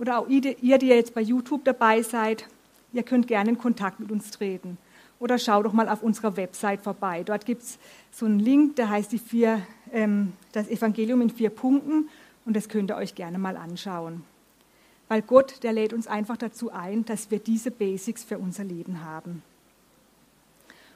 Oder 0.00 0.18
auch 0.18 0.28
ihr, 0.28 0.40
die 0.78 0.86
jetzt 0.86 1.12
bei 1.12 1.20
YouTube 1.20 1.62
dabei 1.64 2.00
seid, 2.00 2.46
ihr 2.94 3.02
könnt 3.02 3.28
gerne 3.28 3.50
in 3.50 3.58
Kontakt 3.58 4.00
mit 4.00 4.10
uns 4.10 4.30
treten. 4.30 4.78
Oder 5.18 5.38
schau 5.38 5.62
doch 5.62 5.74
mal 5.74 5.90
auf 5.90 6.02
unserer 6.02 6.38
Website 6.38 6.80
vorbei. 6.80 7.22
Dort 7.22 7.44
gibt 7.44 7.62
es 7.62 7.78
so 8.10 8.24
einen 8.24 8.40
Link, 8.40 8.76
der 8.76 8.88
heißt 8.88 9.12
die 9.12 9.18
vier, 9.18 9.60
ähm, 9.92 10.32
das 10.52 10.68
Evangelium 10.68 11.20
in 11.20 11.28
vier 11.28 11.50
Punkten 11.50 12.08
und 12.46 12.56
das 12.56 12.70
könnt 12.70 12.90
ihr 12.90 12.96
euch 12.96 13.14
gerne 13.14 13.38
mal 13.38 13.58
anschauen. 13.58 14.24
Weil 15.08 15.20
Gott, 15.20 15.62
der 15.62 15.74
lädt 15.74 15.92
uns 15.92 16.06
einfach 16.06 16.38
dazu 16.38 16.72
ein, 16.72 17.04
dass 17.04 17.30
wir 17.30 17.38
diese 17.38 17.70
Basics 17.70 18.24
für 18.24 18.38
unser 18.38 18.64
Leben 18.64 19.04
haben. 19.04 19.42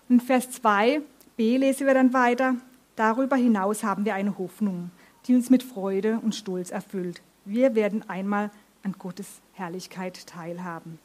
Und 0.09 0.23
Vers 0.23 0.49
2b 0.63 1.03
lesen 1.37 1.87
wir 1.87 1.93
dann 1.93 2.15
weiter. 2.15 2.57
Darüber 2.97 3.37
hinaus 3.37 3.85
haben 3.85 4.07
wir 4.07 4.15
eine 4.15 4.39
Hoffnung, 4.39 4.91
die 5.27 5.35
uns 5.35 5.51
mit 5.51 5.63
Freude 5.63 6.21
und 6.23 6.35
Stolz 6.35 6.71
erfüllt. 6.71 7.21
Wir 7.45 7.75
werden 7.75 8.09
einmal 8.09 8.51
an 8.85 8.95
Gottes 8.99 9.41
Herrlichkeit 9.53 10.27
teilhaben. 10.27 10.99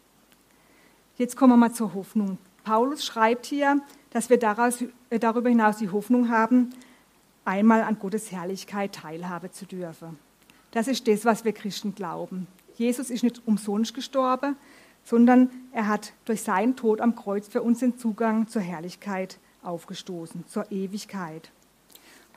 Jetzt 1.17 1.35
kommen 1.35 1.53
wir 1.53 1.57
mal 1.57 1.73
zur 1.73 1.93
Hoffnung. 1.93 2.37
Paulus 2.63 3.05
schreibt 3.05 3.45
hier, 3.45 3.81
dass 4.11 4.29
wir 4.29 4.37
daraus, 4.37 4.83
äh, 5.09 5.19
darüber 5.19 5.49
hinaus 5.49 5.77
die 5.77 5.89
Hoffnung 5.89 6.29
haben, 6.29 6.69
einmal 7.45 7.81
an 7.81 7.97
Gottes 7.97 8.31
Herrlichkeit 8.31 8.93
teilhaben 8.93 9.51
zu 9.51 9.65
dürfen. 9.65 10.19
Das 10.71 10.87
ist 10.87 11.07
das, 11.07 11.25
was 11.25 11.45
wir 11.45 11.53
Christen 11.53 11.95
glauben. 11.95 12.47
Jesus 12.75 13.09
ist 13.09 13.23
nicht 13.23 13.41
umsonst 13.47 13.93
gestorben, 13.93 14.55
sondern 15.03 15.49
er 15.71 15.87
hat 15.87 16.13
durch 16.25 16.41
seinen 16.41 16.75
Tod 16.75 17.01
am 17.01 17.15
Kreuz 17.15 17.47
für 17.47 17.61
uns 17.61 17.79
den 17.79 17.97
Zugang 17.97 18.47
zur 18.47 18.61
Herrlichkeit 18.61 19.39
aufgestoßen, 19.63 20.45
zur 20.47 20.71
Ewigkeit. 20.71 21.51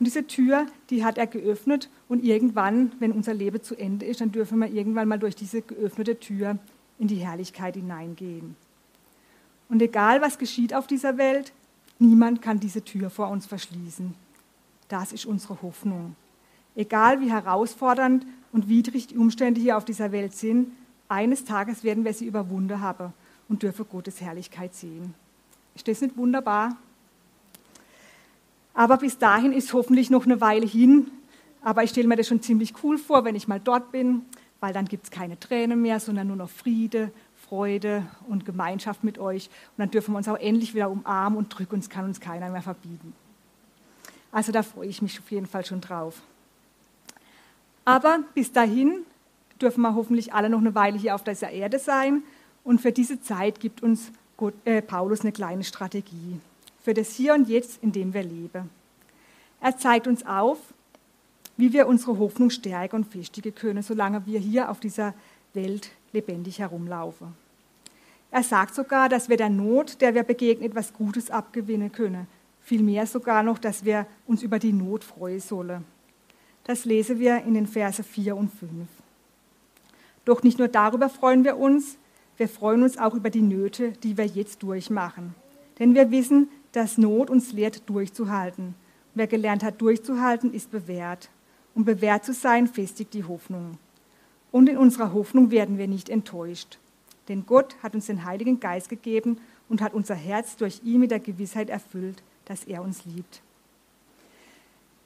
Und 0.03 0.07
diese 0.07 0.27
Tür, 0.27 0.67
die 0.91 1.05
hat 1.05 1.17
er 1.17 1.29
geöffnet 1.29 1.89
und 2.09 2.25
irgendwann, 2.25 2.91
wenn 2.99 3.13
unser 3.13 3.35
Leben 3.35 3.63
zu 3.63 3.77
Ende 3.77 4.05
ist, 4.05 4.21
dann 4.21 4.33
dürfen 4.33 4.59
wir 4.59 4.67
irgendwann 4.67 5.07
mal 5.07 5.21
durch 5.21 5.37
diese 5.37 5.63
geöffnete 5.63 6.19
Tür 6.19 6.59
in 6.99 7.07
die 7.07 7.19
Herrlichkeit 7.19 7.77
hineingehen. 7.77 8.57
Und 9.69 9.81
egal, 9.81 10.21
was 10.21 10.39
geschieht 10.39 10.75
auf 10.75 10.89
dieser 10.89 11.19
Welt, 11.19 11.53
niemand 12.01 12.43
kann 12.43 12.59
diese 12.59 12.83
Tür 12.83 13.11
vor 13.11 13.29
uns 13.29 13.47
verschließen. 13.47 14.13
Das 14.89 15.13
ist 15.13 15.25
unsere 15.25 15.63
Hoffnung. 15.63 16.17
Egal 16.75 17.21
wie 17.21 17.31
herausfordernd 17.31 18.27
und 18.51 18.69
widrig 18.69 19.07
die 19.07 19.19
Umstände 19.19 19.61
hier 19.61 19.77
auf 19.77 19.85
dieser 19.85 20.11
Welt 20.11 20.35
sind, 20.35 20.73
eines 21.09 21.45
Tages 21.45 21.85
werden 21.85 22.05
wir 22.05 22.13
sie 22.13 22.27
überwunden 22.27 22.81
haben 22.81 23.13
und 23.49 23.63
dürfen 23.63 23.87
Gottes 23.89 24.21
Herrlichkeit 24.21 24.75
sehen. 24.75 25.15
Ist 25.77 25.87
das 25.87 26.01
nicht 26.01 26.17
wunderbar? 26.17 26.77
Aber 28.75 28.97
bis 28.97 29.19
dahin 29.19 29.53
ist 29.53 29.73
hoffentlich 29.73 30.11
noch 30.11 30.25
eine 30.25 30.41
Weile 30.41 30.67
hin. 30.67 31.11
Aber 31.63 31.85
ich 31.85 31.91
stelle 31.91 32.09
mir 32.09 32.17
das 32.17 32.29
schon 32.29 32.43
ziemlich 32.43 32.75
cool 32.83 32.99
vor, 32.99 33.25
wenn 33.25 33.35
ich 33.35 33.49
mal 33.49 33.61
dort 33.61 33.93
bin, 33.93 34.23
weil 34.61 34.73
dann 34.73 34.87
gibt 34.87 35.05
es 35.05 35.11
keine 35.11 35.39
Tränen 35.39 35.83
mehr, 35.83 36.01
sondern 36.01 36.29
nur 36.29 36.37
noch 36.37 36.51
Friede, 36.51 37.13
Freude 37.49 38.07
und 38.29 38.45
Gemeinschaft 38.45 39.05
mit 39.05 39.19
euch. 39.19 39.47
Und 39.47 39.79
dann 39.79 39.91
dürfen 39.91 40.13
wir 40.13 40.19
uns 40.19 40.29
auch 40.29 40.39
endlich 40.39 40.75
wieder 40.75 40.91
umarmen 40.91 41.39
und 41.39 41.49
drücken, 41.49 41.77
uns 41.77 41.89
kann 41.89 42.05
uns 42.05 42.21
keiner 42.21 42.51
mehr 42.51 42.63
verbieten. 42.63 43.13
Also 44.33 44.51
da 44.51 44.63
freue 44.63 44.89
ich 44.89 45.03
mich 45.03 45.19
auf 45.19 45.31
jeden 45.31 45.47
Fall 45.47 45.65
schon 45.65 45.81
drauf. 45.81 46.23
Aber 47.85 48.21
bis 48.35 48.53
dahin 48.53 49.05
dürfen 49.61 49.83
wir 49.83 49.95
hoffentlich 49.95 50.33
alle 50.33 50.49
noch 50.49 50.61
eine 50.61 50.75
Weile 50.75 50.99
hier 50.99 51.15
auf 51.15 51.23
dieser 51.23 51.51
Erde 51.51 51.79
sein. 51.79 52.23
Und 52.65 52.81
für 52.81 52.93
diese 52.93 53.21
Zeit 53.21 53.61
gibt 53.61 53.83
uns 53.83 54.11
äh, 54.65 54.81
Paulus 54.81 55.21
eine 55.21 55.33
kleine 55.33 55.65
Strategie 55.65 56.41
für 56.83 56.95
das 56.95 57.15
Hier 57.15 57.35
und 57.35 57.49
Jetzt, 57.49 57.83
in 57.83 57.93
dem 57.93 58.13
wir 58.13 58.23
leben. 58.23 58.71
Er 59.61 59.77
zeigt 59.77 60.07
uns 60.07 60.27
auf, 60.27 60.59
wie 61.57 61.73
wir 61.73 61.87
unsere 61.87 62.19
Hoffnung 62.19 62.51
stärken 62.51 62.97
und 62.97 63.07
festigen 63.07 63.55
können, 63.55 63.83
solange 63.83 64.27
wir 64.27 64.41
hier 64.41 64.71
auf 64.71 64.81
dieser 64.81 65.15
Welt 65.55 65.91
lebendig 66.13 66.59
herumlaufen. 66.59 67.35
Er 68.31 68.43
sagt 68.43 68.75
sogar, 68.75 69.09
dass 69.09 69.29
wir 69.29 69.37
der 69.37 69.51
Not, 69.51 70.01
der 70.01 70.15
wir 70.15 70.23
begegnen, 70.23 70.69
etwas 70.69 70.93
Gutes 70.95 71.31
abgewinnen 71.31 71.93
können. 71.93 72.27
Vielmehr 72.63 73.07
sogar 73.07 73.43
noch, 73.43 73.59
dass 73.59 73.85
wir 73.85 74.07
uns 74.27 74.43
über 74.43 74.59
die 74.59 74.73
Not 74.73 75.05
freuen 75.05 75.41
sollen. 75.41 75.85
Das 76.65 76.85
lesen 76.85 77.19
wir 77.19 77.43
in 77.45 77.55
den 77.55 77.67
Verse 77.67 78.03
4 78.03 78.37
und 78.37 78.49
5. 78.49 78.71
Doch 80.25 80.43
nicht 80.43 80.59
nur 80.59 80.69
darüber 80.69 81.09
freuen 81.09 81.45
wir 81.45 81.59
uns, 81.59 81.99
wir 82.37 82.49
freuen 82.49 82.83
uns 82.83 82.97
auch 82.97 83.15
über 83.15 83.31
die 83.31 83.43
Nöte, 83.43 83.93
die 84.03 84.17
wir 84.17 84.27
jetzt 84.27 84.63
durchmachen. 84.63 85.35
Denn 85.79 85.95
wir 85.95 86.11
wissen, 86.11 86.49
dass 86.73 86.99
Not 86.99 87.31
uns 87.31 87.53
lehrt, 87.53 87.89
durchzuhalten. 87.89 88.75
Wer 89.15 89.27
gelernt 89.27 89.63
hat, 89.63 89.81
durchzuhalten, 89.81 90.53
ist 90.53 90.71
bewährt. 90.71 91.29
Um 91.75 91.85
bewährt 91.85 92.25
zu 92.25 92.33
sein, 92.33 92.67
festigt 92.67 93.15
die 93.15 93.25
Hoffnung. 93.25 93.79
Und 94.51 94.69
in 94.69 94.77
unserer 94.77 95.13
Hoffnung 95.13 95.51
werden 95.51 95.79
wir 95.79 95.89
nicht 95.89 96.09
enttäuscht. 96.09 96.79
Denn 97.29 97.47
Gott 97.47 97.77
hat 97.83 97.95
uns 97.95 98.07
den 98.07 98.25
Heiligen 98.25 98.61
Geist 98.61 98.89
gegeben 98.89 99.39
und 99.69 99.81
hat 99.81 99.95
unser 99.95 100.15
Herz 100.15 100.57
durch 100.57 100.81
ihn 100.85 101.01
mit 101.01 101.11
der 101.11 101.21
Gewissheit 101.21 101.71
erfüllt, 101.71 102.23
dass 102.45 102.65
er 102.65 102.83
uns 102.83 103.05
liebt. 103.05 103.41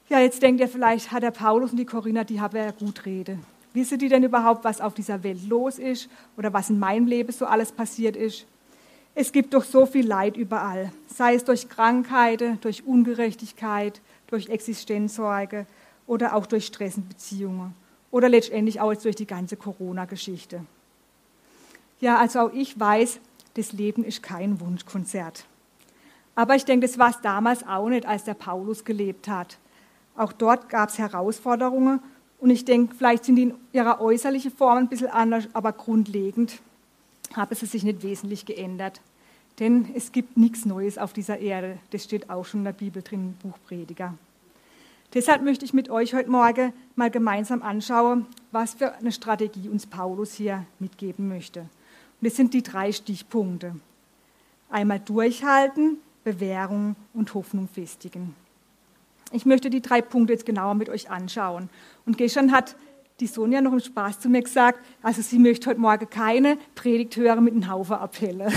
Ja, 0.08 0.20
jetzt 0.20 0.42
denkt 0.42 0.61
ihr 0.61 0.68
vielleicht, 0.68 1.11
hat 1.11 1.23
der 1.23 1.32
Paulus 1.32 1.73
und 1.73 1.78
die 1.78 1.85
Corinna, 1.85 2.25
die 2.25 2.40
haben 2.40 2.56
ja 2.56 2.70
gut 2.70 3.04
Rede. 3.06 3.38
Wissen 3.75 3.99
die 3.99 4.08
denn 4.08 4.23
überhaupt, 4.23 4.64
was 4.64 4.80
auf 4.80 4.94
dieser 4.94 5.23
Welt 5.23 5.46
los 5.49 5.78
ist 5.78 6.08
oder 6.37 6.52
was 6.52 6.70
in 6.70 6.78
meinem 6.78 7.06
Leben 7.06 7.32
so 7.32 7.44
alles 7.44 7.73
passiert 7.73 8.16
ist? 8.16 8.46
Es 9.18 9.32
gibt 9.32 9.54
doch 9.54 9.64
so 9.64 9.87
viel 9.87 10.06
Leid 10.06 10.37
überall, 10.37 10.92
sei 11.08 11.37
es 11.37 11.42
durch 11.42 11.70
Krankheiten, 11.70 12.61
durch 12.61 12.87
Ungerechtigkeit, 12.87 14.02
durch 14.26 14.50
Existenzsorge 14.50 15.64
oder 16.06 16.37
auch 16.37 16.44
durch 16.44 16.66
Stress 16.66 16.99
in 16.99 17.08
Beziehungen 17.08 17.75
oder 18.11 18.28
letztendlich 18.28 18.78
auch 18.78 18.92
jetzt 18.92 19.06
durch 19.06 19.16
die 19.16 19.26
ganze 19.26 19.56
Corona-Geschichte. 19.56 20.66
Ja, 21.99 22.18
also 22.18 22.40
auch 22.40 22.52
ich 22.52 22.78
weiß, 22.78 23.18
das 23.54 23.73
Leben 23.73 24.04
ist 24.04 24.23
kein 24.23 24.61
Wunschkonzert. 24.61 25.46
Aber 26.35 26.54
ich 26.54 26.66
denke, 26.66 26.87
das 26.87 26.99
war 26.99 27.08
es 27.08 27.23
damals 27.23 27.66
auch 27.66 27.88
nicht, 27.88 28.04
als 28.04 28.25
der 28.25 28.35
Paulus 28.35 28.85
gelebt 28.85 29.28
hat. 29.28 29.56
Auch 30.14 30.35
dort 30.35 30.68
gab 30.68 30.90
es 30.90 30.99
Herausforderungen 30.99 32.00
und 32.38 32.50
ich 32.50 32.66
denke, 32.66 32.94
vielleicht 32.94 33.25
sind 33.25 33.37
die 33.37 33.44
in 33.44 33.54
ihrer 33.73 33.99
äußerlichen 33.99 34.50
Form 34.50 34.76
ein 34.76 34.88
bisschen 34.88 35.08
anders, 35.08 35.49
aber 35.54 35.73
grundlegend 35.73 36.61
haben 37.35 37.54
sie 37.54 37.64
sich 37.64 37.82
nicht 37.82 38.02
wesentlich 38.02 38.44
geändert. 38.44 39.00
Denn 39.58 39.88
es 39.94 40.12
gibt 40.12 40.36
nichts 40.36 40.66
Neues 40.66 40.98
auf 40.98 41.12
dieser 41.12 41.38
Erde. 41.38 41.78
Das 41.90 42.04
steht 42.04 42.28
auch 42.28 42.44
schon 42.44 42.60
in 42.60 42.64
der 42.64 42.72
Bibel 42.72 43.02
drin, 43.02 43.34
Buch 43.42 43.58
Prediger. 43.66 44.14
Deshalb 45.14 45.42
möchte 45.42 45.64
ich 45.64 45.72
mit 45.72 45.88
euch 45.88 46.14
heute 46.14 46.30
Morgen 46.30 46.72
mal 46.94 47.10
gemeinsam 47.10 47.62
anschauen, 47.62 48.26
was 48.50 48.75
für 48.75 48.94
eine 48.94 49.12
Strategie 49.12 49.68
uns 49.68 49.86
Paulus 49.86 50.34
hier 50.34 50.66
mitgeben 50.78 51.28
möchte. 51.28 51.60
Und 51.60 51.68
das 52.22 52.36
sind 52.36 52.52
die 52.52 52.62
drei 52.62 52.92
Stichpunkte. 52.92 53.76
Einmal 54.68 55.00
durchhalten, 55.00 55.98
Bewährung 56.25 56.96
und 57.14 57.32
Hoffnung 57.34 57.68
festigen. 57.68 58.34
Ich 59.32 59.46
möchte 59.46 59.70
die 59.70 59.80
drei 59.80 60.02
Punkte 60.02 60.32
jetzt 60.32 60.46
genauer 60.46 60.75
mit 60.75 60.88
euch 60.88 61.10
anschauen. 61.10 61.70
Und 62.04 62.18
gestern 62.18 62.52
hat 62.52 62.76
die 63.20 63.26
Sonja 63.26 63.62
noch 63.62 63.73
im 63.73 63.80
Spaß 63.80 64.20
zu 64.20 64.28
mir 64.28 64.42
gesagt, 64.42 64.85
also 65.02 65.23
sie 65.23 65.38
möchte 65.38 65.70
heute 65.70 65.80
Morgen 65.80 66.08
keine 66.11 66.58
Predigt 66.75 67.16
hören 67.16 67.44
mit 67.44 67.54
einem 67.54 67.70
Haufen 67.70 67.96
Appelle. 67.96 68.52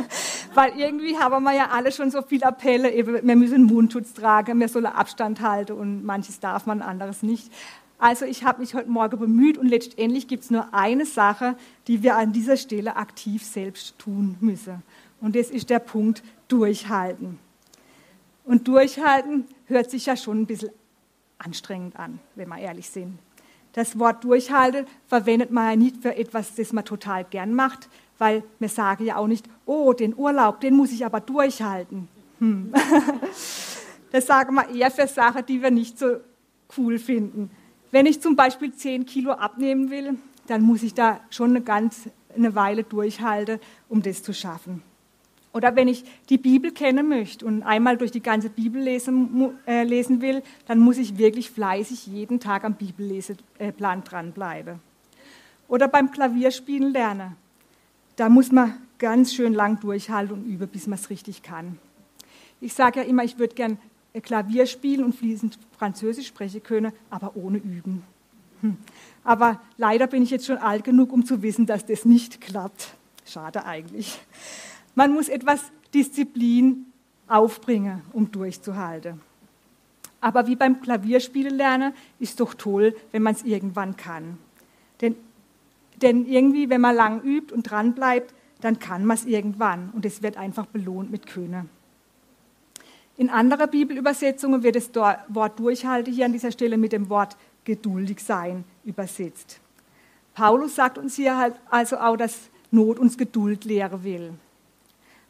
Weil 0.54 0.78
irgendwie 0.78 1.16
haben 1.18 1.42
wir 1.42 1.52
ja 1.52 1.70
alle 1.70 1.90
schon 1.90 2.12
so 2.12 2.22
viele 2.22 2.46
Appelle, 2.46 2.92
wir 2.94 3.36
müssen 3.36 3.64
Mundschutz 3.64 4.14
tragen, 4.14 4.60
wir 4.60 4.68
sollen 4.68 4.86
Abstand 4.86 5.40
halten 5.40 5.72
und 5.72 6.04
manches 6.04 6.38
darf 6.38 6.66
man, 6.66 6.80
anderes 6.80 7.24
nicht. 7.24 7.50
Also 7.98 8.24
ich 8.24 8.44
habe 8.44 8.60
mich 8.60 8.74
heute 8.74 8.88
Morgen 8.88 9.18
bemüht 9.18 9.58
und 9.58 9.66
letztendlich 9.66 10.28
gibt 10.28 10.44
es 10.44 10.50
nur 10.50 10.72
eine 10.72 11.06
Sache, 11.06 11.56
die 11.88 12.02
wir 12.02 12.16
an 12.16 12.32
dieser 12.32 12.56
Stelle 12.56 12.96
aktiv 12.96 13.44
selbst 13.44 13.98
tun 13.98 14.36
müssen. 14.40 14.82
Und 15.20 15.34
das 15.34 15.50
ist 15.50 15.70
der 15.70 15.78
Punkt 15.80 16.22
durchhalten. 16.48 17.38
Und 18.44 18.68
durchhalten 18.68 19.46
hört 19.66 19.90
sich 19.90 20.06
ja 20.06 20.16
schon 20.16 20.42
ein 20.42 20.46
bisschen 20.46 20.70
anstrengend 21.38 21.96
an, 21.98 22.20
wenn 22.34 22.48
wir 22.48 22.58
ehrlich 22.58 22.90
sind. 22.90 23.18
Das 23.74 23.98
Wort 23.98 24.24
durchhalten 24.24 24.86
verwendet 25.06 25.50
man 25.50 25.70
ja 25.70 25.76
nicht 25.76 25.98
für 25.98 26.16
etwas, 26.16 26.54
das 26.54 26.72
man 26.72 26.84
total 26.84 27.24
gern 27.24 27.52
macht, 27.52 27.88
weil 28.18 28.42
wir 28.58 28.68
sagen 28.68 29.04
ja 29.04 29.16
auch 29.16 29.26
nicht, 29.26 29.46
oh, 29.66 29.92
den 29.92 30.16
Urlaub, 30.16 30.60
den 30.60 30.74
muss 30.74 30.92
ich 30.92 31.04
aber 31.04 31.20
durchhalten. 31.20 32.08
Hm. 32.38 32.72
Das 34.12 34.28
sagen 34.28 34.54
wir 34.54 34.68
eher 34.68 34.92
für 34.92 35.08
Sachen, 35.08 35.44
die 35.44 35.60
wir 35.60 35.72
nicht 35.72 35.98
so 35.98 36.18
cool 36.78 37.00
finden. 37.00 37.50
Wenn 37.90 38.06
ich 38.06 38.22
zum 38.22 38.36
Beispiel 38.36 38.72
10 38.72 39.06
Kilo 39.06 39.32
abnehmen 39.32 39.90
will, 39.90 40.16
dann 40.46 40.62
muss 40.62 40.84
ich 40.84 40.94
da 40.94 41.18
schon 41.30 41.50
eine 41.50 41.62
ganz 41.62 42.08
eine 42.32 42.54
Weile 42.54 42.84
durchhalten, 42.84 43.58
um 43.88 44.02
das 44.02 44.22
zu 44.22 44.32
schaffen. 44.32 44.84
Oder 45.54 45.76
wenn 45.76 45.86
ich 45.86 46.04
die 46.28 46.36
Bibel 46.36 46.72
kennen 46.72 47.08
möchte 47.08 47.46
und 47.46 47.62
einmal 47.62 47.96
durch 47.96 48.10
die 48.10 48.20
ganze 48.20 48.50
Bibel 48.50 48.82
lesen, 48.82 49.56
äh, 49.66 49.84
lesen 49.84 50.20
will, 50.20 50.42
dann 50.66 50.80
muss 50.80 50.98
ich 50.98 51.16
wirklich 51.16 51.48
fleißig 51.48 52.08
jeden 52.08 52.40
Tag 52.40 52.64
am 52.64 52.74
Bibelleseplan 52.74 54.02
dranbleiben. 54.02 54.80
Oder 55.68 55.86
beim 55.86 56.10
Klavierspielen 56.10 56.92
lernen. 56.92 57.36
Da 58.16 58.28
muss 58.28 58.50
man 58.50 58.74
ganz 58.98 59.32
schön 59.32 59.54
lang 59.54 59.78
durchhalten 59.78 60.34
und 60.34 60.44
üben, 60.44 60.66
bis 60.66 60.88
man 60.88 60.98
es 60.98 61.08
richtig 61.08 61.42
kann. 61.42 61.78
Ich 62.60 62.74
sage 62.74 63.00
ja 63.00 63.06
immer, 63.06 63.22
ich 63.22 63.38
würde 63.38 63.54
gern 63.54 63.78
äh, 64.12 64.20
Klavier 64.20 64.66
spielen 64.66 65.04
und 65.04 65.14
fließend 65.14 65.56
Französisch 65.78 66.26
sprechen 66.26 66.64
können, 66.64 66.92
aber 67.10 67.36
ohne 67.36 67.58
Üben. 67.58 68.02
Hm. 68.60 68.76
Aber 69.22 69.60
leider 69.76 70.08
bin 70.08 70.24
ich 70.24 70.30
jetzt 70.30 70.46
schon 70.46 70.58
alt 70.58 70.82
genug, 70.82 71.12
um 71.12 71.24
zu 71.24 71.42
wissen, 71.42 71.64
dass 71.64 71.86
das 71.86 72.04
nicht 72.04 72.40
klappt. 72.40 72.94
Schade 73.24 73.64
eigentlich. 73.64 74.18
Man 74.94 75.12
muss 75.12 75.28
etwas 75.28 75.60
Disziplin 75.92 76.86
aufbringen, 77.26 78.02
um 78.12 78.30
durchzuhalten. 78.30 79.20
Aber 80.20 80.46
wie 80.46 80.56
beim 80.56 80.80
Klavierspielen 80.80 81.54
lernen, 81.54 81.92
ist 82.18 82.40
doch 82.40 82.54
toll, 82.54 82.96
wenn 83.12 83.22
man 83.22 83.34
es 83.34 83.42
irgendwann 83.42 83.96
kann. 83.96 84.38
Denn, 85.00 85.16
denn 86.00 86.26
irgendwie, 86.26 86.70
wenn 86.70 86.80
man 86.80 86.96
lang 86.96 87.22
übt 87.22 87.52
und 87.52 87.70
dran 87.70 87.94
bleibt, 87.94 88.34
dann 88.60 88.78
kann 88.78 89.04
man 89.04 89.16
es 89.16 89.26
irgendwann 89.26 89.90
und 89.90 90.06
es 90.06 90.22
wird 90.22 90.38
einfach 90.38 90.66
belohnt 90.66 91.10
mit 91.10 91.26
Können. 91.26 91.68
In 93.16 93.28
anderer 93.28 93.66
Bibelübersetzungen 93.66 94.62
wird 94.62 94.76
das 94.76 94.90
Wort 95.28 95.58
Durchhalte 95.58 96.10
hier 96.10 96.24
an 96.24 96.32
dieser 96.32 96.50
Stelle 96.50 96.78
mit 96.78 96.92
dem 96.92 97.10
Wort 97.10 97.36
geduldig 97.64 98.20
sein 98.20 98.64
übersetzt. 98.84 99.60
Paulus 100.34 100.74
sagt 100.74 100.98
uns 100.98 101.14
hier 101.14 101.36
halt 101.36 101.54
also 101.70 101.98
auch, 101.98 102.16
dass 102.16 102.48
Not 102.70 102.98
uns 102.98 103.16
Geduld 103.16 103.64
lehren 103.64 104.02
will. 104.02 104.32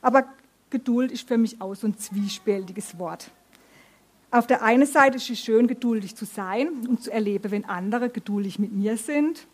Aber 0.05 0.25
Geduld 0.69 1.11
ist 1.11 1.27
für 1.27 1.39
mich 1.39 1.63
auch 1.63 1.75
so 1.75 1.87
ein 1.87 1.97
zwiespältiges 1.97 2.99
Wort. 2.99 3.31
Auf 4.31 4.47
der 4.47 4.63
einen 4.63 4.85
Seite 4.85 5.17
ist 5.17 5.31
es 5.31 5.41
schön, 5.41 5.67
geduldig 5.67 6.15
zu 6.15 6.27
sein 6.27 6.69
und 6.87 7.03
zu 7.03 7.11
erleben, 7.11 7.51
wenn 7.51 7.65
andere 7.65 8.11
geduldig 8.11 8.59
mit 8.59 8.71
mir 8.71 8.99
sind. 8.99 9.47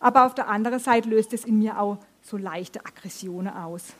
Aber 0.00 0.26
auf 0.26 0.34
der 0.34 0.48
anderen 0.48 0.80
Seite 0.80 1.08
löst 1.08 1.32
es 1.32 1.44
in 1.44 1.60
mir 1.60 1.78
auch 1.78 1.98
so 2.20 2.36
leichte 2.36 2.84
Aggressionen 2.84 3.54
aus. 3.54 3.92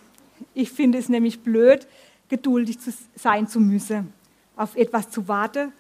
Ich 0.55 0.73
finde 0.73 0.99
es 0.99 1.09
nämlich 1.09 1.41
blöd, 1.41 1.87
geduldig 2.29 2.81
zu 2.81 2.93
sein 3.15 3.47
zu 3.47 3.61
müssen, 3.61 4.13
auf 4.57 4.75
etwas 4.75 5.11
zu 5.11 5.29
warten, 5.29 5.73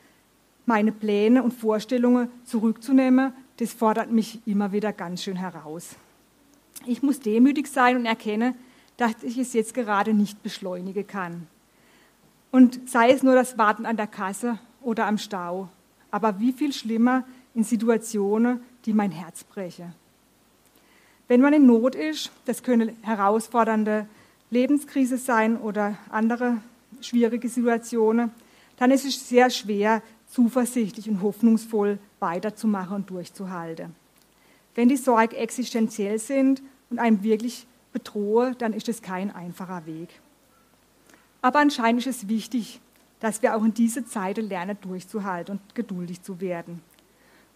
meine 0.66 0.92
Pläne 0.92 1.42
und 1.42 1.52
Vorstellungen 1.52 2.28
zurückzunehmen, 2.44 3.32
das 3.56 3.72
fordert 3.72 4.12
mich 4.12 4.40
immer 4.46 4.70
wieder 4.70 4.92
ganz 4.92 5.25
schön 5.25 5.36
heraus. 5.36 5.96
Ich 6.86 7.02
muss 7.02 7.18
demütig 7.18 7.66
sein 7.66 7.96
und 7.96 8.06
erkenne, 8.06 8.54
dass 8.97 9.23
ich 9.23 9.38
es 9.38 9.53
jetzt 9.53 9.75
gerade 9.75 10.15
nicht 10.15 10.43
beschleunigen 10.43 11.07
kann. 11.07 11.47
Und 12.50 12.88
sei 12.88 13.11
es 13.11 13.23
nur 13.23 13.35
das 13.35 13.59
Warten 13.59 13.87
an 13.87 13.97
der 13.97 14.07
Kasse 14.07 14.59
oder 14.81 15.07
am 15.07 15.19
Stau, 15.19 15.69
aber 16.11 16.41
wie 16.41 16.53
viel 16.53 16.73
schlimmer 16.73 17.25
in 17.55 17.65
Situationen, 17.65 18.61
die 18.85 18.93
mein 18.93 19.11
Herz 19.11 19.45
brechen. 19.45 19.93
Wenn 21.29 21.41
man 21.41 21.53
in 21.53 21.67
Not 21.67 21.95
ist, 21.95 22.31
das 22.45 22.62
können 22.62 22.97
herausfordernde 23.03 24.07
Lebenskrise 24.50 25.19
sein 25.19 25.57
oder 25.57 25.99
andere 26.11 26.59
schwierige 27.00 27.49
Situationen, 27.49 28.31
dann 28.76 28.91
ist 28.91 29.05
es 29.05 29.29
sehr 29.29 29.50
schwer, 29.50 30.03
zuversichtlich 30.31 31.09
und 31.09 31.23
hoffnungsvoll 31.23 31.99
weiterzumachen 32.21 32.97
und 32.97 33.11
durchzuhalten. 33.11 33.95
Wenn 34.75 34.88
die 34.88 34.97
Sorgen 34.97 35.35
existenziell 35.35 36.19
sind 36.19 36.62
und 36.91 36.99
einem 36.99 37.23
wirklich 37.23 37.67
bedrohe, 37.97 38.55
dann 38.59 38.75
ist 38.75 38.91
es 38.91 39.00
kein 39.00 39.35
einfacher 39.35 39.87
Weg. 39.87 40.21
Aber 41.41 41.61
anscheinend 41.61 42.07
ist 42.07 42.25
es 42.25 42.29
wichtig, 42.29 42.79
dass 43.21 43.41
wir 43.41 43.57
auch 43.57 43.65
in 43.65 43.73
dieser 43.73 44.05
Zeit 44.05 44.37
lernen, 44.37 44.76
durchzuhalten 44.83 45.53
und 45.57 45.75
geduldig 45.75 46.21
zu 46.21 46.38
werden. 46.43 46.83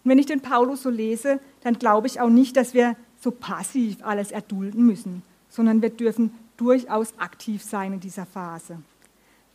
Und 0.03 0.09
wenn 0.09 0.17
ich 0.17 0.25
den 0.25 0.41
Paulus 0.41 0.81
so 0.81 0.89
lese, 0.89 1.39
dann 1.61 1.77
glaube 1.77 2.07
ich 2.07 2.19
auch 2.19 2.29
nicht, 2.29 2.57
dass 2.57 2.73
wir 2.73 2.95
so 3.19 3.29
passiv 3.29 4.03
alles 4.03 4.31
erdulden 4.31 4.83
müssen, 4.83 5.21
sondern 5.47 5.83
wir 5.83 5.91
dürfen 5.91 6.33
durchaus 6.57 7.13
aktiv 7.19 7.61
sein 7.61 7.93
in 7.93 7.99
dieser 7.99 8.25
Phase. 8.25 8.79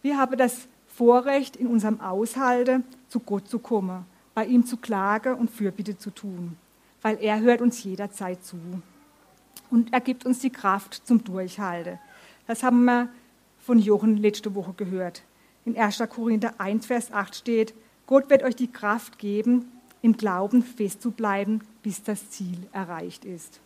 Wir 0.03 0.19
haben 0.19 0.39
das 0.39 0.69
Vorrecht, 0.87 1.57
in 1.57 1.67
unserem 1.67 2.01
Aushalte 2.01 2.85
zu 3.09 3.19
Gott 3.19 3.49
zu 3.49 3.59
kommen, 3.59 4.07
bei 4.35 4.47
ihm 4.47 4.65
zu 4.65 4.77
klagen 4.77 5.35
und 5.35 5.51
Fürbitte 5.51 5.99
zu 5.99 6.11
tun, 6.11 6.57
weil 7.03 7.19
er 7.21 7.41
hört 7.41 7.61
uns 7.61 7.83
jederzeit 7.83 8.45
zu. 8.45 8.57
Und 9.71 9.93
er 9.93 10.01
gibt 10.01 10.27
uns 10.27 10.41
die 10.41 10.51
Kraft 10.51 11.07
zum 11.07 11.25
Durchhalten. 11.25 11.99
Das 12.47 12.63
haben 12.63 12.85
wir 12.85 13.09
von 13.59 13.79
Jochen 13.79 14.17
letzte 14.17 14.55
Woche 14.55 14.73
gehört. 14.75 15.23
In 15.65 15.77
1. 15.77 16.03
Korinther 16.09 16.55
1, 16.59 16.87
Vers 16.87 17.13
8 17.13 17.35
steht, 17.35 17.75
Gott 18.07 18.31
wird 18.31 18.45
euch 18.45 18.55
die 18.55 18.71
Kraft 18.71 19.19
geben, 19.19 19.67
im 20.03 20.17
Glauben 20.17 20.63
festzubleiben, 20.63 21.63
bis 21.83 22.03
das 22.05 22.31
Ziel 22.31 22.59
erreicht 22.73 23.25
ist. 23.25 23.61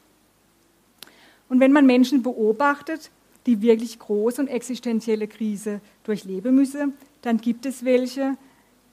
Und 1.50 1.61
wenn 1.61 1.73
man 1.73 1.85
Menschen 1.85 2.23
beobachtet, 2.23 3.11
die 3.45 3.61
wirklich 3.61 3.99
große 3.99 4.40
und 4.40 4.49
existenzielle 4.49 5.28
Krise 5.28 5.80
durchleben 6.04 6.54
müssen, 6.54 6.95
dann 7.23 7.38
gibt 7.38 7.66
es 7.66 7.85
welche, 7.85 8.37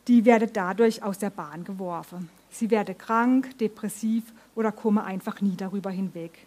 die 0.07 0.25
werden 0.25 0.49
dadurch 0.51 1.03
aus 1.03 1.19
der 1.19 1.29
Bahn 1.29 1.63
geworfen. 1.63 2.29
Sie 2.49 2.71
werden 2.71 2.97
krank, 2.97 3.57
depressiv 3.59 4.23
oder 4.55 4.71
kommen 4.71 5.03
einfach 5.03 5.41
nie 5.41 5.55
darüber 5.55 5.91
hinweg. 5.91 6.46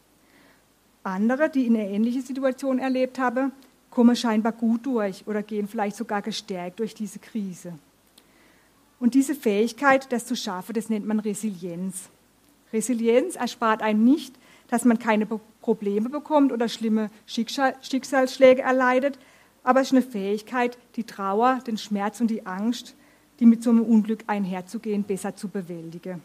Andere, 1.02 1.48
die 1.48 1.66
eine 1.66 1.88
ähnliche 1.88 2.22
Situation 2.22 2.78
erlebt 2.78 3.18
haben, 3.18 3.52
kommen 3.90 4.16
scheinbar 4.16 4.52
gut 4.52 4.86
durch 4.86 5.26
oder 5.26 5.42
gehen 5.42 5.66
vielleicht 5.66 5.96
sogar 5.96 6.22
gestärkt 6.22 6.78
durch 6.78 6.94
diese 6.94 7.18
Krise. 7.18 7.72
Und 8.98 9.14
diese 9.14 9.34
Fähigkeit, 9.34 10.12
das 10.12 10.26
zu 10.26 10.36
schaffen, 10.36 10.74
das 10.74 10.90
nennt 10.90 11.06
man 11.06 11.20
Resilienz. 11.20 12.10
Resilienz 12.72 13.34
erspart 13.36 13.82
einem 13.82 14.04
nicht, 14.04 14.34
dass 14.68 14.84
man 14.84 14.98
keine 14.98 15.26
Probleme 15.26 16.08
bekommt 16.08 16.52
oder 16.52 16.68
schlimme 16.68 17.10
Schicksalsschläge 17.26 18.62
erleidet, 18.62 19.18
aber 19.64 19.80
es 19.80 19.88
ist 19.88 19.94
eine 19.94 20.02
Fähigkeit, 20.02 20.78
die 20.96 21.04
Trauer, 21.04 21.60
den 21.66 21.78
Schmerz 21.78 22.20
und 22.20 22.30
die 22.30 22.46
Angst, 22.46 22.94
die 23.40 23.46
mit 23.46 23.62
so 23.62 23.70
einem 23.70 23.82
Unglück 23.82 24.24
einherzugehen, 24.26 25.02
besser 25.02 25.34
zu 25.34 25.48
bewältigen. 25.48 26.22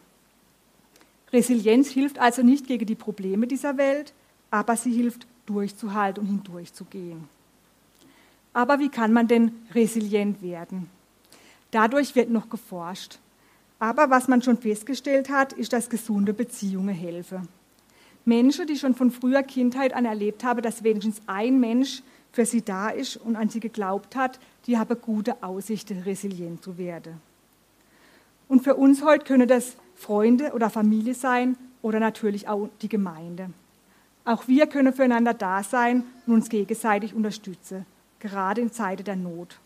Resilienz 1.32 1.88
hilft 1.88 2.18
also 2.18 2.42
nicht 2.42 2.66
gegen 2.66 2.86
die 2.86 2.94
Probleme 2.94 3.46
dieser 3.46 3.76
Welt, 3.78 4.12
aber 4.50 4.76
sie 4.76 4.92
hilft 4.92 5.26
durchzuhalten 5.46 6.22
und 6.22 6.28
hindurchzugehen. 6.28 7.28
Aber 8.52 8.78
wie 8.78 8.88
kann 8.88 9.12
man 9.12 9.28
denn 9.28 9.52
resilient 9.74 10.42
werden? 10.42 10.88
Dadurch 11.70 12.14
wird 12.14 12.30
noch 12.30 12.48
geforscht. 12.48 13.18
Aber 13.78 14.08
was 14.08 14.28
man 14.28 14.40
schon 14.40 14.56
festgestellt 14.56 15.28
hat, 15.28 15.52
ist, 15.52 15.72
dass 15.72 15.90
gesunde 15.90 16.32
Beziehungen 16.32 16.94
helfen. 16.94 17.48
Menschen, 18.24 18.66
die 18.66 18.76
schon 18.76 18.94
von 18.94 19.10
früher 19.10 19.42
Kindheit 19.42 19.92
an 19.92 20.04
erlebt 20.04 20.42
haben, 20.42 20.62
dass 20.62 20.82
wenigstens 20.82 21.20
ein 21.26 21.60
Mensch 21.60 22.02
für 22.32 22.46
sie 22.46 22.62
da 22.62 22.88
ist 22.88 23.16
und 23.16 23.36
an 23.36 23.48
sie 23.48 23.60
geglaubt 23.60 24.16
hat, 24.16 24.40
die 24.66 24.78
haben 24.78 25.00
gute 25.00 25.42
Aussichten, 25.42 26.00
resilient 26.00 26.62
zu 26.62 26.76
werden. 26.76 27.20
Und 28.48 28.62
für 28.62 28.74
uns 28.74 29.04
heute 29.04 29.24
können 29.24 29.48
das 29.48 29.76
Freunde 29.94 30.52
oder 30.52 30.70
Familie 30.70 31.14
sein 31.14 31.56
oder 31.82 32.00
natürlich 32.00 32.48
auch 32.48 32.68
die 32.82 32.88
Gemeinde. 32.88 33.50
Auch 34.26 34.48
wir 34.48 34.66
können 34.66 34.92
füreinander 34.92 35.34
da 35.34 35.62
sein 35.62 36.02
und 36.26 36.34
uns 36.34 36.48
gegenseitig 36.48 37.14
unterstützen, 37.14 37.86
gerade 38.18 38.60
in 38.60 38.72
Zeiten 38.72 39.04
der 39.04 39.14
Not. 39.14 39.60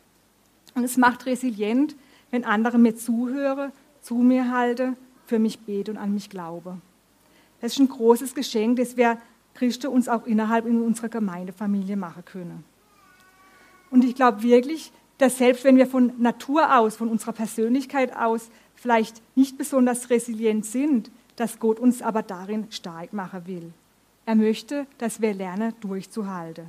Und 0.74 0.84
es 0.84 0.98
macht 0.98 1.24
resilient, 1.24 1.96
wenn 2.30 2.44
andere 2.44 2.76
mir 2.76 2.94
zuhören, 2.94 3.72
zu 4.02 4.16
mir 4.16 4.52
halten, 4.52 4.98
für 5.24 5.38
mich 5.38 5.60
beten 5.60 5.92
und 5.92 5.96
an 5.96 6.12
mich 6.12 6.28
glauben. 6.28 6.82
Das 7.62 7.72
ist 7.72 7.78
ein 7.78 7.88
großes 7.88 8.34
Geschenk, 8.34 8.76
das 8.76 8.98
wir 8.98 9.16
Christen 9.54 9.88
uns 9.88 10.08
auch 10.08 10.26
innerhalb 10.26 10.66
in 10.66 10.82
unserer 10.82 11.08
Gemeindefamilie 11.08 11.96
machen 11.96 12.24
können. 12.26 12.62
Und 13.90 14.04
ich 14.04 14.14
glaube 14.14 14.42
wirklich, 14.42 14.92
dass 15.16 15.38
selbst 15.38 15.64
wenn 15.64 15.78
wir 15.78 15.86
von 15.86 16.12
Natur 16.18 16.78
aus, 16.78 16.96
von 16.96 17.08
unserer 17.08 17.32
Persönlichkeit 17.32 18.14
aus 18.14 18.50
vielleicht 18.74 19.22
nicht 19.36 19.56
besonders 19.56 20.10
resilient 20.10 20.66
sind, 20.66 21.10
dass 21.36 21.58
Gott 21.58 21.80
uns 21.80 22.02
aber 22.02 22.22
darin 22.22 22.66
stark 22.70 23.14
machen 23.14 23.46
will. 23.46 23.72
Er 24.30 24.36
möchte, 24.36 24.86
dass 24.98 25.20
wir 25.20 25.34
lernen, 25.34 25.74
durchzuhalten. 25.80 26.66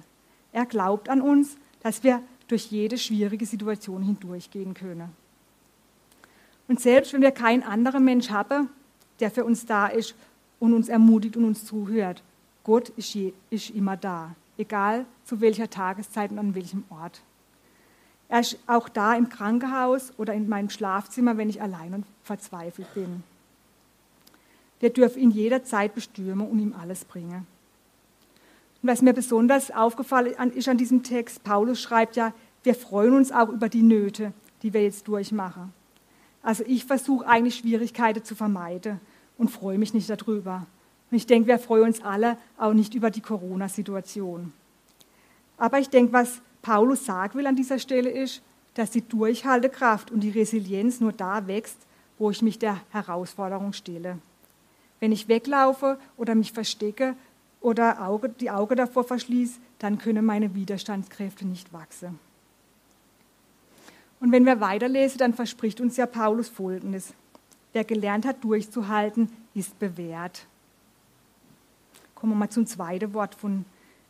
Er 0.51 0.65
glaubt 0.65 1.09
an 1.09 1.21
uns, 1.21 1.57
dass 1.81 2.03
wir 2.03 2.23
durch 2.47 2.71
jede 2.71 2.97
schwierige 2.97 3.45
Situation 3.45 4.01
hindurchgehen 4.01 4.73
können. 4.73 5.15
Und 6.67 6.79
selbst 6.79 7.13
wenn 7.13 7.21
wir 7.21 7.29
keinen 7.29 7.61
anderen 7.61 8.03
Mensch 8.03 8.31
haben, 8.31 8.67
der 9.19 9.29
für 9.29 9.45
uns 9.45 9.67
da 9.67 9.85
ist 9.85 10.15
und 10.59 10.73
uns 10.73 10.89
ermutigt 10.89 11.37
und 11.37 11.45
uns 11.45 11.63
zuhört, 11.63 12.23
Gott 12.63 12.89
ist, 12.97 13.13
je, 13.13 13.31
ist 13.51 13.69
immer 13.69 13.95
da, 13.95 14.33
egal 14.57 15.05
zu 15.23 15.39
welcher 15.39 15.69
Tageszeit 15.69 16.31
und 16.31 16.39
an 16.39 16.55
welchem 16.55 16.83
Ort. 16.89 17.21
Er 18.27 18.39
ist 18.39 18.57
auch 18.65 18.89
da 18.89 19.13
im 19.13 19.29
Krankenhaus 19.29 20.13
oder 20.17 20.33
in 20.33 20.49
meinem 20.49 20.71
Schlafzimmer, 20.71 21.37
wenn 21.37 21.51
ich 21.51 21.61
allein 21.61 21.93
und 21.93 22.05
verzweifelt 22.23 22.91
bin. 22.95 23.21
Wir 24.81 24.89
dürfen 24.89 25.21
ihn 25.21 25.29
jederzeit 25.29 25.93
bestürmen 25.93 26.49
und 26.49 26.57
ihm 26.57 26.73
alles 26.73 27.05
bringen. 27.05 27.45
Und 28.81 28.89
was 28.89 29.01
mir 29.01 29.13
besonders 29.13 29.71
aufgefallen 29.71 30.51
ist 30.53 30.67
an 30.67 30.77
diesem 30.77 31.03
Text, 31.03 31.43
Paulus 31.43 31.79
schreibt 31.81 32.15
ja, 32.15 32.33
wir 32.63 32.75
freuen 32.75 33.13
uns 33.13 33.31
auch 33.31 33.49
über 33.49 33.69
die 33.69 33.83
Nöte, 33.83 34.33
die 34.63 34.73
wir 34.73 34.83
jetzt 34.83 35.07
durchmachen. 35.07 35.73
Also 36.43 36.63
ich 36.65 36.85
versuche 36.85 37.27
eigentlich 37.27 37.55
Schwierigkeiten 37.55 38.23
zu 38.23 38.35
vermeiden 38.35 38.99
und 39.37 39.49
freue 39.49 39.77
mich 39.77 39.93
nicht 39.93 40.09
darüber. 40.09 40.65
Und 41.09 41.17
ich 41.17 41.27
denke, 41.27 41.47
wir 41.47 41.59
freuen 41.59 41.85
uns 41.85 42.01
alle 42.01 42.37
auch 42.57 42.73
nicht 42.73 42.95
über 42.95 43.11
die 43.11 43.21
Corona-Situation. 43.21 44.53
Aber 45.57 45.79
ich 45.79 45.89
denke, 45.89 46.13
was 46.13 46.41
Paulus 46.61 47.05
sagen 47.05 47.37
will 47.37 47.47
an 47.47 47.55
dieser 47.55 47.79
Stelle 47.79 48.09
ist, 48.09 48.41
dass 48.73 48.91
die 48.91 49.07
Durchhaltekraft 49.07 50.09
und 50.11 50.21
die 50.21 50.29
Resilienz 50.29 50.99
nur 50.99 51.11
da 51.11 51.45
wächst, 51.47 51.77
wo 52.17 52.31
ich 52.31 52.41
mich 52.41 52.57
der 52.57 52.79
Herausforderung 52.89 53.73
stelle. 53.73 54.19
Wenn 54.99 55.11
ich 55.11 55.27
weglaufe 55.27 55.99
oder 56.17 56.35
mich 56.35 56.51
verstecke 56.51 57.15
oder 57.61 58.19
die 58.39 58.51
Augen 58.51 58.75
davor 58.75 59.03
verschließe, 59.03 59.59
dann 59.79 59.97
können 59.97 60.25
meine 60.25 60.53
Widerstandskräfte 60.53 61.47
nicht 61.47 61.71
wachsen. 61.71 62.19
Und 64.19 64.31
wenn 64.31 64.45
wir 64.45 64.59
weiterlesen, 64.59 65.17
dann 65.17 65.33
verspricht 65.33 65.79
uns 65.79 65.97
ja 65.97 66.05
Paulus 66.05 66.49
Folgendes. 66.49 67.13
Wer 67.73 67.83
gelernt 67.83 68.25
hat, 68.25 68.43
durchzuhalten, 68.43 69.29
ist 69.53 69.79
bewährt. 69.79 70.45
Kommen 72.15 72.33
wir 72.33 72.37
mal 72.37 72.49
zum 72.49 72.67
zweiten 72.67 73.13
Wort 73.13 73.33
von 73.33 73.65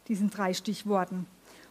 diesen 0.07 0.29
drei 0.29 0.53
Stichworten. 0.53 1.25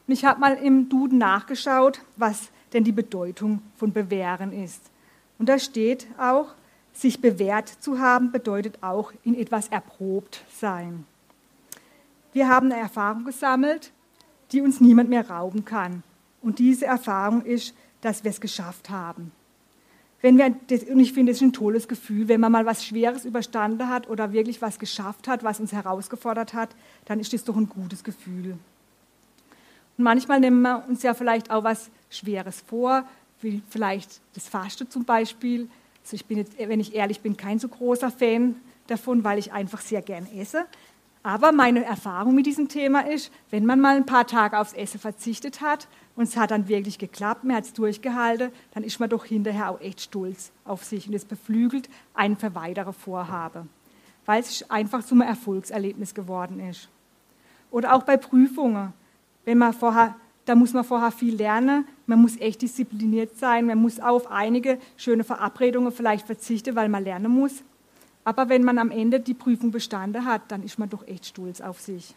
Und 0.06 0.14
ich 0.14 0.24
habe 0.24 0.40
mal 0.40 0.54
im 0.54 0.88
Duden 0.88 1.18
nachgeschaut, 1.18 2.00
was 2.16 2.48
denn 2.72 2.84
die 2.84 2.92
Bedeutung 2.92 3.62
von 3.76 3.92
bewähren 3.92 4.52
ist. 4.52 4.80
Und 5.38 5.48
da 5.48 5.58
steht 5.58 6.06
auch, 6.18 6.54
sich 6.92 7.20
bewährt 7.20 7.68
zu 7.68 7.98
haben, 7.98 8.32
bedeutet 8.32 8.82
auch 8.82 9.12
in 9.24 9.34
etwas 9.34 9.68
erprobt 9.68 10.44
sein. 10.50 11.04
Wir 12.32 12.48
haben 12.48 12.70
eine 12.70 12.80
Erfahrung 12.80 13.24
gesammelt, 13.24 13.92
die 14.52 14.60
uns 14.60 14.80
niemand 14.80 15.08
mehr 15.08 15.28
rauben 15.28 15.64
kann. 15.64 16.02
Und 16.42 16.58
diese 16.58 16.86
Erfahrung 16.86 17.44
ist, 17.44 17.74
dass 18.00 18.24
wir 18.24 18.30
es 18.30 18.40
geschafft 18.40 18.90
haben. 18.90 19.32
wenn 20.22 20.36
wir 20.38 20.46
und 20.46 21.00
ich 21.00 21.12
finde, 21.12 21.32
es 21.32 21.38
ist 21.38 21.42
ein 21.42 21.52
tolles 21.52 21.88
Gefühl, 21.88 22.28
wenn 22.28 22.40
man 22.40 22.52
mal 22.52 22.66
was 22.66 22.84
Schweres 22.84 23.24
überstanden 23.24 23.88
hat 23.88 24.08
oder 24.08 24.32
wirklich 24.32 24.60
was 24.60 24.78
geschafft 24.78 25.28
hat, 25.28 25.44
was 25.44 25.60
uns 25.60 25.72
herausgefordert 25.72 26.52
hat, 26.52 26.70
dann 27.06 27.20
ist 27.20 27.32
das 27.32 27.44
doch 27.44 27.56
ein 27.56 27.68
gutes 27.68 28.04
Gefühl. 28.04 28.58
Und 29.96 30.04
manchmal 30.04 30.40
nehmen 30.40 30.62
wir 30.62 30.84
uns 30.88 31.02
ja 31.02 31.14
vielleicht 31.14 31.50
auch 31.50 31.64
was 31.64 31.90
Schweres 32.10 32.60
vor, 32.60 33.04
wie 33.40 33.62
vielleicht 33.70 34.20
das 34.34 34.48
Fasten 34.48 34.90
zum 34.90 35.04
Beispiel. 35.04 35.68
Also 36.02 36.16
ich 36.16 36.26
bin 36.26 36.38
jetzt, 36.38 36.58
wenn 36.58 36.80
ich 36.80 36.94
ehrlich 36.94 37.20
bin, 37.20 37.36
kein 37.36 37.58
so 37.58 37.68
großer 37.68 38.10
Fan 38.10 38.56
davon, 38.86 39.24
weil 39.24 39.38
ich 39.38 39.52
einfach 39.52 39.80
sehr 39.80 40.02
gern 40.02 40.26
esse. 40.36 40.66
Aber 41.22 41.52
meine 41.52 41.84
Erfahrung 41.84 42.34
mit 42.34 42.46
diesem 42.46 42.68
Thema 42.68 43.00
ist, 43.00 43.30
wenn 43.50 43.66
man 43.66 43.80
mal 43.80 43.96
ein 43.96 44.06
paar 44.06 44.26
Tage 44.26 44.58
aufs 44.58 44.72
Essen 44.72 44.98
verzichtet 44.98 45.60
hat 45.60 45.86
und 46.16 46.24
es 46.24 46.36
hat 46.36 46.50
dann 46.50 46.66
wirklich 46.66 46.98
geklappt, 46.98 47.44
man 47.44 47.56
hat 47.56 47.64
es 47.64 47.72
durchgehalten, 47.74 48.50
dann 48.72 48.84
ist 48.84 49.00
man 49.00 49.10
doch 49.10 49.26
hinterher 49.26 49.70
auch 49.70 49.80
echt 49.80 50.00
stolz 50.00 50.50
auf 50.64 50.82
sich 50.84 51.08
und 51.08 51.14
es 51.14 51.26
beflügelt 51.26 51.90
einen 52.14 52.38
für 52.38 52.54
weitere 52.54 52.94
Vorhabe, 52.94 53.66
weil 54.24 54.40
es 54.40 54.68
einfach 54.70 55.04
zu 55.04 55.14
einem 55.14 55.28
Erfolgserlebnis 55.28 56.14
geworden 56.14 56.58
ist. 56.60 56.88
Oder 57.70 57.94
auch 57.94 58.04
bei 58.04 58.16
Prüfungen, 58.16 58.94
wenn 59.44 59.58
man 59.58 59.74
vorher, 59.74 60.16
da 60.46 60.54
muss 60.54 60.72
man 60.72 60.84
vorher 60.84 61.10
viel 61.10 61.36
lernen, 61.36 61.86
man 62.06 62.22
muss 62.22 62.38
echt 62.38 62.62
diszipliniert 62.62 63.36
sein, 63.36 63.66
man 63.66 63.78
muss 63.78 64.00
auf 64.00 64.30
einige 64.30 64.78
schöne 64.96 65.22
Verabredungen 65.22 65.92
vielleicht 65.92 66.26
verzichten, 66.26 66.74
weil 66.76 66.88
man 66.88 67.04
lernen 67.04 67.30
muss. 67.30 67.62
Aber 68.24 68.48
wenn 68.48 68.64
man 68.64 68.78
am 68.78 68.90
Ende 68.90 69.20
die 69.20 69.34
Prüfung 69.34 69.70
bestanden 69.70 70.24
hat, 70.24 70.42
dann 70.48 70.62
ist 70.62 70.78
man 70.78 70.90
doch 70.90 71.06
echt 71.06 71.26
stolz 71.26 71.60
auf 71.60 71.80
sich. 71.80 72.14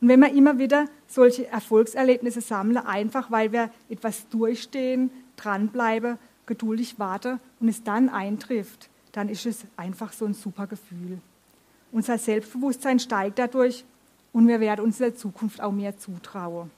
Und 0.00 0.08
wenn 0.08 0.20
wir 0.20 0.32
immer 0.32 0.58
wieder 0.58 0.86
solche 1.08 1.48
Erfolgserlebnisse 1.48 2.40
sammeln, 2.40 2.78
einfach 2.78 3.30
weil 3.30 3.52
wir 3.52 3.70
etwas 3.88 4.28
durchstehen, 4.28 5.10
dranbleiben, 5.36 6.18
geduldig 6.46 6.98
warten 6.98 7.40
und 7.60 7.68
es 7.68 7.82
dann 7.82 8.08
eintrifft, 8.08 8.88
dann 9.12 9.28
ist 9.28 9.46
es 9.46 9.64
einfach 9.76 10.12
so 10.12 10.24
ein 10.24 10.34
super 10.34 10.66
Gefühl. 10.66 11.18
Unser 11.90 12.18
Selbstbewusstsein 12.18 13.00
steigt 13.00 13.38
dadurch 13.38 13.84
und 14.32 14.46
wir 14.46 14.60
werden 14.60 14.84
uns 14.84 15.00
in 15.00 15.06
der 15.06 15.16
Zukunft 15.16 15.60
auch 15.60 15.72
mehr 15.72 15.98
zutrauen. 15.98 16.70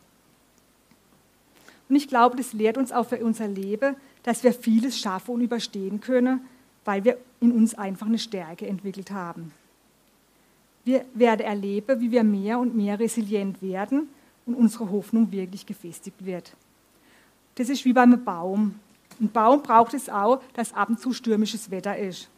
Und 1.88 1.96
ich 1.96 2.08
glaube, 2.08 2.36
das 2.36 2.52
lehrt 2.52 2.78
uns 2.78 2.92
auch 2.92 3.06
für 3.08 3.18
unser 3.18 3.48
Leben, 3.48 3.96
dass 4.22 4.44
wir 4.44 4.52
vieles 4.52 4.98
schaffen 4.98 5.34
und 5.34 5.40
überstehen 5.40 6.00
können, 6.00 6.40
weil 6.84 7.04
wir 7.04 7.18
in 7.40 7.52
uns 7.52 7.74
einfach 7.74 8.06
eine 8.06 8.18
Stärke 8.18 8.66
entwickelt 8.66 9.10
haben. 9.10 9.52
Wir 10.84 11.04
werden 11.14 11.46
erleben, 11.46 12.00
wie 12.00 12.10
wir 12.10 12.24
mehr 12.24 12.58
und 12.58 12.74
mehr 12.74 12.98
resilient 12.98 13.60
werden 13.60 14.08
und 14.46 14.54
unsere 14.54 14.90
Hoffnung 14.90 15.30
wirklich 15.30 15.66
gefestigt 15.66 16.24
wird. 16.24 16.56
Das 17.56 17.68
ist 17.68 17.84
wie 17.84 17.92
beim 17.92 18.24
Baum. 18.24 18.76
Ein 19.20 19.30
Baum 19.30 19.62
braucht 19.62 19.92
es 19.94 20.08
auch, 20.08 20.40
dass 20.54 20.72
ab 20.72 20.88
und 20.88 21.00
zu 21.00 21.12
stürmisches 21.12 21.70
Wetter 21.70 21.96
ist. 21.96 22.30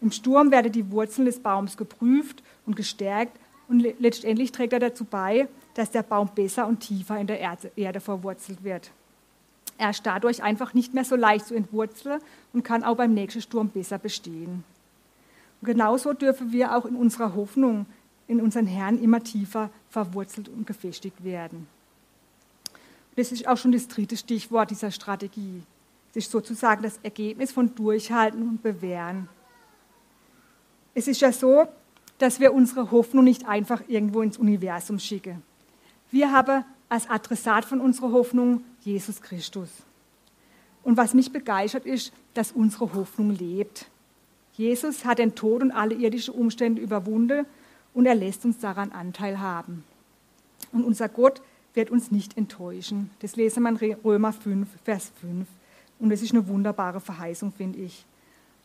Im 0.00 0.10
Sturm 0.10 0.50
werden 0.50 0.72
die 0.72 0.90
Wurzeln 0.90 1.26
des 1.26 1.40
Baums 1.40 1.76
geprüft 1.76 2.42
und 2.66 2.76
gestärkt 2.76 3.38
und 3.68 3.80
letztendlich 4.00 4.50
trägt 4.52 4.72
er 4.72 4.80
dazu 4.80 5.04
bei, 5.04 5.48
dass 5.74 5.90
der 5.90 6.02
Baum 6.02 6.28
besser 6.34 6.66
und 6.66 6.80
tiefer 6.80 7.18
in 7.18 7.26
der 7.26 7.40
Erde 7.76 8.00
verwurzelt 8.00 8.64
wird. 8.64 8.90
Er 9.78 9.90
ist 9.90 10.04
dadurch 10.04 10.42
einfach 10.42 10.74
nicht 10.74 10.92
mehr 10.92 11.04
so 11.04 11.16
leicht 11.16 11.46
zu 11.46 11.54
entwurzeln 11.54 12.20
und 12.52 12.64
kann 12.64 12.84
auch 12.84 12.96
beim 12.96 13.14
nächsten 13.14 13.40
Sturm 13.40 13.68
besser 13.68 13.98
bestehen. 13.98 14.64
Und 15.60 15.66
genauso 15.66 16.12
dürfen 16.12 16.52
wir 16.52 16.76
auch 16.76 16.84
in 16.84 16.96
unserer 16.96 17.34
Hoffnung 17.34 17.86
in 18.28 18.42
unseren 18.42 18.66
Herrn 18.66 19.02
immer 19.02 19.24
tiefer 19.24 19.70
verwurzelt 19.88 20.48
und 20.48 20.66
gefestigt 20.66 21.24
werden. 21.24 21.66
Das 23.16 23.32
ist 23.32 23.48
auch 23.48 23.56
schon 23.56 23.72
das 23.72 23.88
dritte 23.88 24.16
Stichwort 24.16 24.70
dieser 24.70 24.90
Strategie. 24.90 25.62
Es 26.10 26.24
ist 26.24 26.30
sozusagen 26.30 26.82
das 26.82 27.00
Ergebnis 27.02 27.50
von 27.50 27.74
Durchhalten 27.74 28.42
und 28.42 28.62
Bewähren. 28.62 29.28
Es 30.94 31.08
ist 31.08 31.20
ja 31.20 31.32
so, 31.32 31.66
dass 32.18 32.38
wir 32.38 32.52
unsere 32.52 32.90
Hoffnung 32.90 33.24
nicht 33.24 33.48
einfach 33.48 33.82
irgendwo 33.88 34.22
ins 34.22 34.36
Universum 34.36 34.98
schicken. 34.98 35.42
Wir 36.10 36.32
haben 36.32 36.64
als 36.88 37.08
Adressat 37.08 37.64
von 37.64 37.80
unserer 37.80 38.12
Hoffnung 38.12 38.62
Jesus 38.88 39.20
Christus. 39.20 39.68
Und 40.82 40.96
was 40.96 41.12
mich 41.12 41.32
begeistert 41.32 41.84
ist, 41.84 42.12
dass 42.34 42.52
unsere 42.52 42.94
Hoffnung 42.94 43.30
lebt. 43.30 43.86
Jesus 44.54 45.04
hat 45.04 45.18
den 45.18 45.34
Tod 45.34 45.62
und 45.62 45.70
alle 45.70 45.94
irdischen 45.94 46.34
Umstände 46.34 46.80
überwunden 46.80 47.44
und 47.94 48.06
er 48.06 48.14
lässt 48.14 48.44
uns 48.44 48.58
daran 48.58 48.92
Anteil 48.92 49.40
haben. 49.40 49.84
Und 50.72 50.84
unser 50.84 51.08
Gott 51.08 51.42
wird 51.74 51.90
uns 51.90 52.10
nicht 52.10 52.36
enttäuschen. 52.36 53.10
Das 53.20 53.36
lesen 53.36 53.62
wir 53.62 53.82
in 53.82 53.96
Römer 54.04 54.32
5, 54.32 54.66
Vers 54.84 55.12
5. 55.20 55.46
Und 56.00 56.10
das 56.10 56.22
ist 56.22 56.32
eine 56.32 56.48
wunderbare 56.48 57.00
Verheißung, 57.00 57.52
finde 57.52 57.80
ich. 57.80 58.04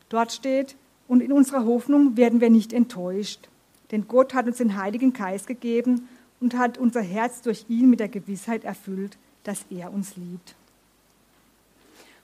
Dort 0.10 0.32
steht, 0.32 0.76
und 1.08 1.22
in 1.22 1.34
unserer 1.34 1.66
Hoffnung 1.66 2.16
werden 2.16 2.42
wir 2.42 2.50
nicht 2.50 2.72
enttäuscht. 2.74 3.50
Denn 3.92 4.08
Gott 4.08 4.34
hat 4.34 4.48
uns 4.48 4.58
den 4.58 4.78
Heiligen 4.78 5.14
Geist 5.14 5.48
gegeben 5.48 6.08
und 6.40 6.58
hat 6.58 6.78
unser 6.78 7.02
Herz 7.02 7.42
durch 7.42 7.66
ihn 7.68 7.90
mit 7.90 8.00
der 8.00 8.08
Gewissheit 8.08 8.64
erfüllt, 8.64 9.18
dass 9.44 9.66
er 9.70 9.94
uns 9.94 10.16
liebt. 10.16 10.56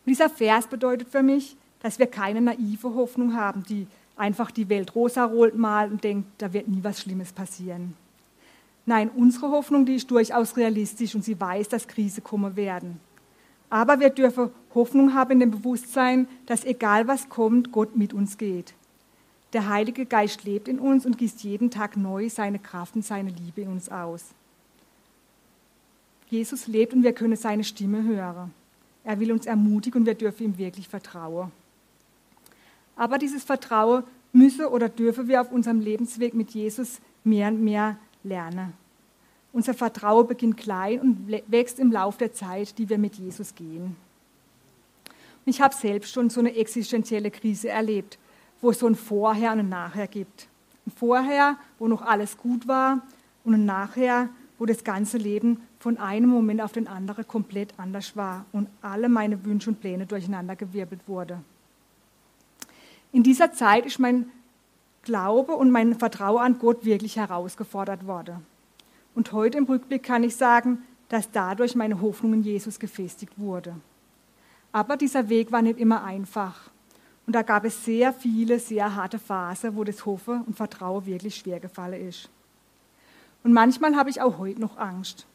Und 0.05 0.09
dieser 0.09 0.29
Vers 0.29 0.67
bedeutet 0.67 1.09
für 1.09 1.23
mich, 1.23 1.55
dass 1.81 1.99
wir 1.99 2.07
keine 2.07 2.41
naive 2.41 2.93
Hoffnung 2.95 3.35
haben, 3.35 3.63
die 3.63 3.87
einfach 4.15 4.51
die 4.51 4.67
Welt 4.69 4.95
rosa-rot 4.95 5.55
malt 5.55 5.91
und 5.91 6.03
denkt, 6.03 6.27
da 6.39 6.51
wird 6.51 6.67
nie 6.67 6.83
was 6.83 7.01
Schlimmes 7.01 7.31
passieren. 7.31 7.95
Nein, 8.85 9.09
unsere 9.15 9.51
Hoffnung, 9.51 9.85
die 9.85 9.95
ist 9.95 10.09
durchaus 10.09 10.57
realistisch 10.57 11.15
und 11.15 11.23
sie 11.23 11.39
weiß, 11.39 11.69
dass 11.69 11.87
Krise 11.87 12.21
kommen 12.21 12.55
werden. 12.55 12.99
Aber 13.69 13.99
wir 13.99 14.09
dürfen 14.09 14.49
Hoffnung 14.73 15.13
haben 15.13 15.31
in 15.33 15.39
dem 15.39 15.51
Bewusstsein, 15.51 16.27
dass 16.47 16.65
egal 16.65 17.07
was 17.07 17.29
kommt, 17.29 17.71
Gott 17.71 17.95
mit 17.95 18.13
uns 18.13 18.37
geht. 18.37 18.73
Der 19.53 19.67
Heilige 19.69 20.05
Geist 20.05 20.43
lebt 20.43 20.67
in 20.67 20.79
uns 20.79 21.05
und 21.05 21.17
gießt 21.17 21.43
jeden 21.43 21.71
Tag 21.71 21.97
neu 21.97 22.29
seine 22.29 22.59
Kraft 22.59 22.95
und 22.95 23.05
seine 23.05 23.29
Liebe 23.29 23.61
in 23.61 23.69
uns 23.69 23.89
aus. 23.89 24.25
Jesus 26.29 26.67
lebt 26.67 26.93
und 26.93 27.03
wir 27.03 27.13
können 27.13 27.35
seine 27.35 27.63
Stimme 27.63 28.03
hören. 28.03 28.53
Er 29.03 29.19
will 29.19 29.31
uns 29.31 29.45
ermutigen 29.45 30.01
und 30.01 30.05
wir 30.05 30.13
dürfen 30.13 30.43
ihm 30.43 30.57
wirklich 30.57 30.87
vertrauen. 30.87 31.51
Aber 32.95 33.17
dieses 33.17 33.43
Vertrauen 33.43 34.03
müssen 34.33 34.65
oder 34.65 34.89
dürfen 34.89 35.27
wir 35.27 35.41
auf 35.41 35.51
unserem 35.51 35.79
Lebensweg 35.79 36.33
mit 36.33 36.51
Jesus 36.51 36.99
mehr 37.23 37.47
und 37.47 37.63
mehr 37.63 37.97
lernen. 38.23 38.73
Unser 39.51 39.73
Vertrauen 39.73 40.27
beginnt 40.27 40.57
klein 40.57 40.99
und 40.99 41.41
wächst 41.47 41.79
im 41.79 41.91
Laufe 41.91 42.19
der 42.19 42.33
Zeit, 42.33 42.77
die 42.77 42.87
wir 42.87 42.99
mit 42.99 43.15
Jesus 43.15 43.55
gehen. 43.55 43.95
ich 45.45 45.61
habe 45.61 45.73
selbst 45.73 46.13
schon 46.13 46.29
so 46.29 46.39
eine 46.39 46.55
existenzielle 46.55 47.31
Krise 47.31 47.69
erlebt, 47.69 48.19
wo 48.61 48.69
es 48.69 48.79
so 48.79 48.85
ein 48.85 48.93
Vorher 48.93 49.53
und 49.53 49.59
ein 49.59 49.69
Nachher 49.69 50.07
gibt. 50.07 50.47
Ein 50.85 50.91
Vorher, 50.91 51.57
wo 51.79 51.87
noch 51.87 52.03
alles 52.03 52.37
gut 52.37 52.67
war 52.67 53.01
und 53.43 53.55
ein 53.55 53.65
Nachher, 53.65 54.29
wo 54.59 54.67
das 54.67 54.83
ganze 54.83 55.17
Leben 55.17 55.61
von 55.79 55.97
einem 55.97 56.29
Moment 56.29 56.61
auf 56.61 56.73
den 56.73 56.87
anderen 56.87 57.27
komplett 57.27 57.73
anders 57.77 58.15
war 58.15 58.45
und 58.51 58.69
alle 58.81 59.09
meine 59.09 59.43
Wünsche 59.45 59.69
und 59.69 59.79
Pläne 59.79 60.05
durcheinandergewirbelt 60.05 61.01
wurde. 61.07 61.41
In 63.11 63.23
dieser 63.23 63.53
Zeit 63.53 63.85
ist 63.85 63.97
mein 63.97 64.29
Glaube 65.03 65.53
und 65.53 65.71
mein 65.71 65.95
Vertrauen 65.95 66.41
an 66.41 66.59
Gott 66.59 66.85
wirklich 66.85 67.15
herausgefordert 67.15 68.05
worden. 68.05 68.45
Und 69.15 69.31
heute 69.31 69.57
im 69.57 69.63
Rückblick 69.63 70.03
kann 70.03 70.23
ich 70.23 70.35
sagen, 70.35 70.83
dass 71.07 71.31
dadurch 71.31 71.75
meine 71.75 72.01
Hoffnung 72.01 72.33
in 72.33 72.43
Jesus 72.43 72.79
gefestigt 72.79 73.39
wurde. 73.39 73.75
Aber 74.71 74.97
dieser 74.97 75.29
Weg 75.29 75.51
war 75.51 75.61
nicht 75.61 75.79
immer 75.79 76.03
einfach. 76.03 76.69
Und 77.25 77.33
da 77.33 77.41
gab 77.41 77.65
es 77.65 77.83
sehr 77.85 78.13
viele, 78.13 78.59
sehr 78.59 78.95
harte 78.95 79.17
Phasen, 79.17 79.75
wo 79.75 79.83
das 79.83 80.05
Hoffen 80.05 80.41
und 80.41 80.55
Vertrauen 80.55 81.05
wirklich 81.05 81.35
schwer 81.35 81.59
gefallen 81.59 82.07
ist. 82.07 82.29
Und 83.43 83.53
manchmal 83.53 83.95
habe 83.95 84.09
ich 84.09 84.21
auch 84.21 84.37
heute 84.37 84.59
noch 84.59 84.77
Angst, 84.77 85.25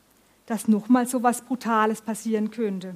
dass 0.47 0.69
nochmal 0.69 1.07
so 1.07 1.19
etwas 1.19 1.43
Brutales 1.43 2.01
passieren 2.01 2.51
könnte. 2.51 2.95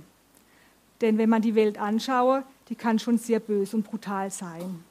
Denn 1.01 1.19
wenn 1.19 1.31
man 1.31 1.43
die 1.43 1.55
Welt 1.55 1.79
anschaue, 1.79 2.43
die 2.69 2.75
kann 2.75 2.99
schon 2.99 3.19
sehr 3.19 3.41
böse 3.41 3.77
und 3.77 3.85
brutal 3.85 4.31
sein. 4.31 4.85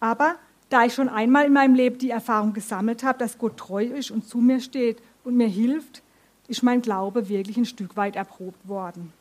Aber 0.00 0.36
da 0.68 0.84
ich 0.84 0.94
schon 0.94 1.08
einmal 1.08 1.46
in 1.46 1.52
meinem 1.52 1.74
Leben 1.74 1.98
die 1.98 2.10
Erfahrung 2.10 2.52
gesammelt 2.52 3.04
habe, 3.04 3.18
dass 3.18 3.38
Gott 3.38 3.56
treu 3.56 3.84
ist 3.84 4.10
und 4.10 4.26
zu 4.26 4.38
mir 4.38 4.60
steht 4.60 4.98
und 5.24 5.36
mir 5.36 5.48
hilft, 5.48 6.02
ist 6.48 6.62
mein 6.62 6.82
Glaube 6.82 7.28
wirklich 7.28 7.56
ein 7.56 7.64
Stück 7.64 7.96
weit 7.96 8.16
erprobt 8.16 8.68
worden. 8.68 9.12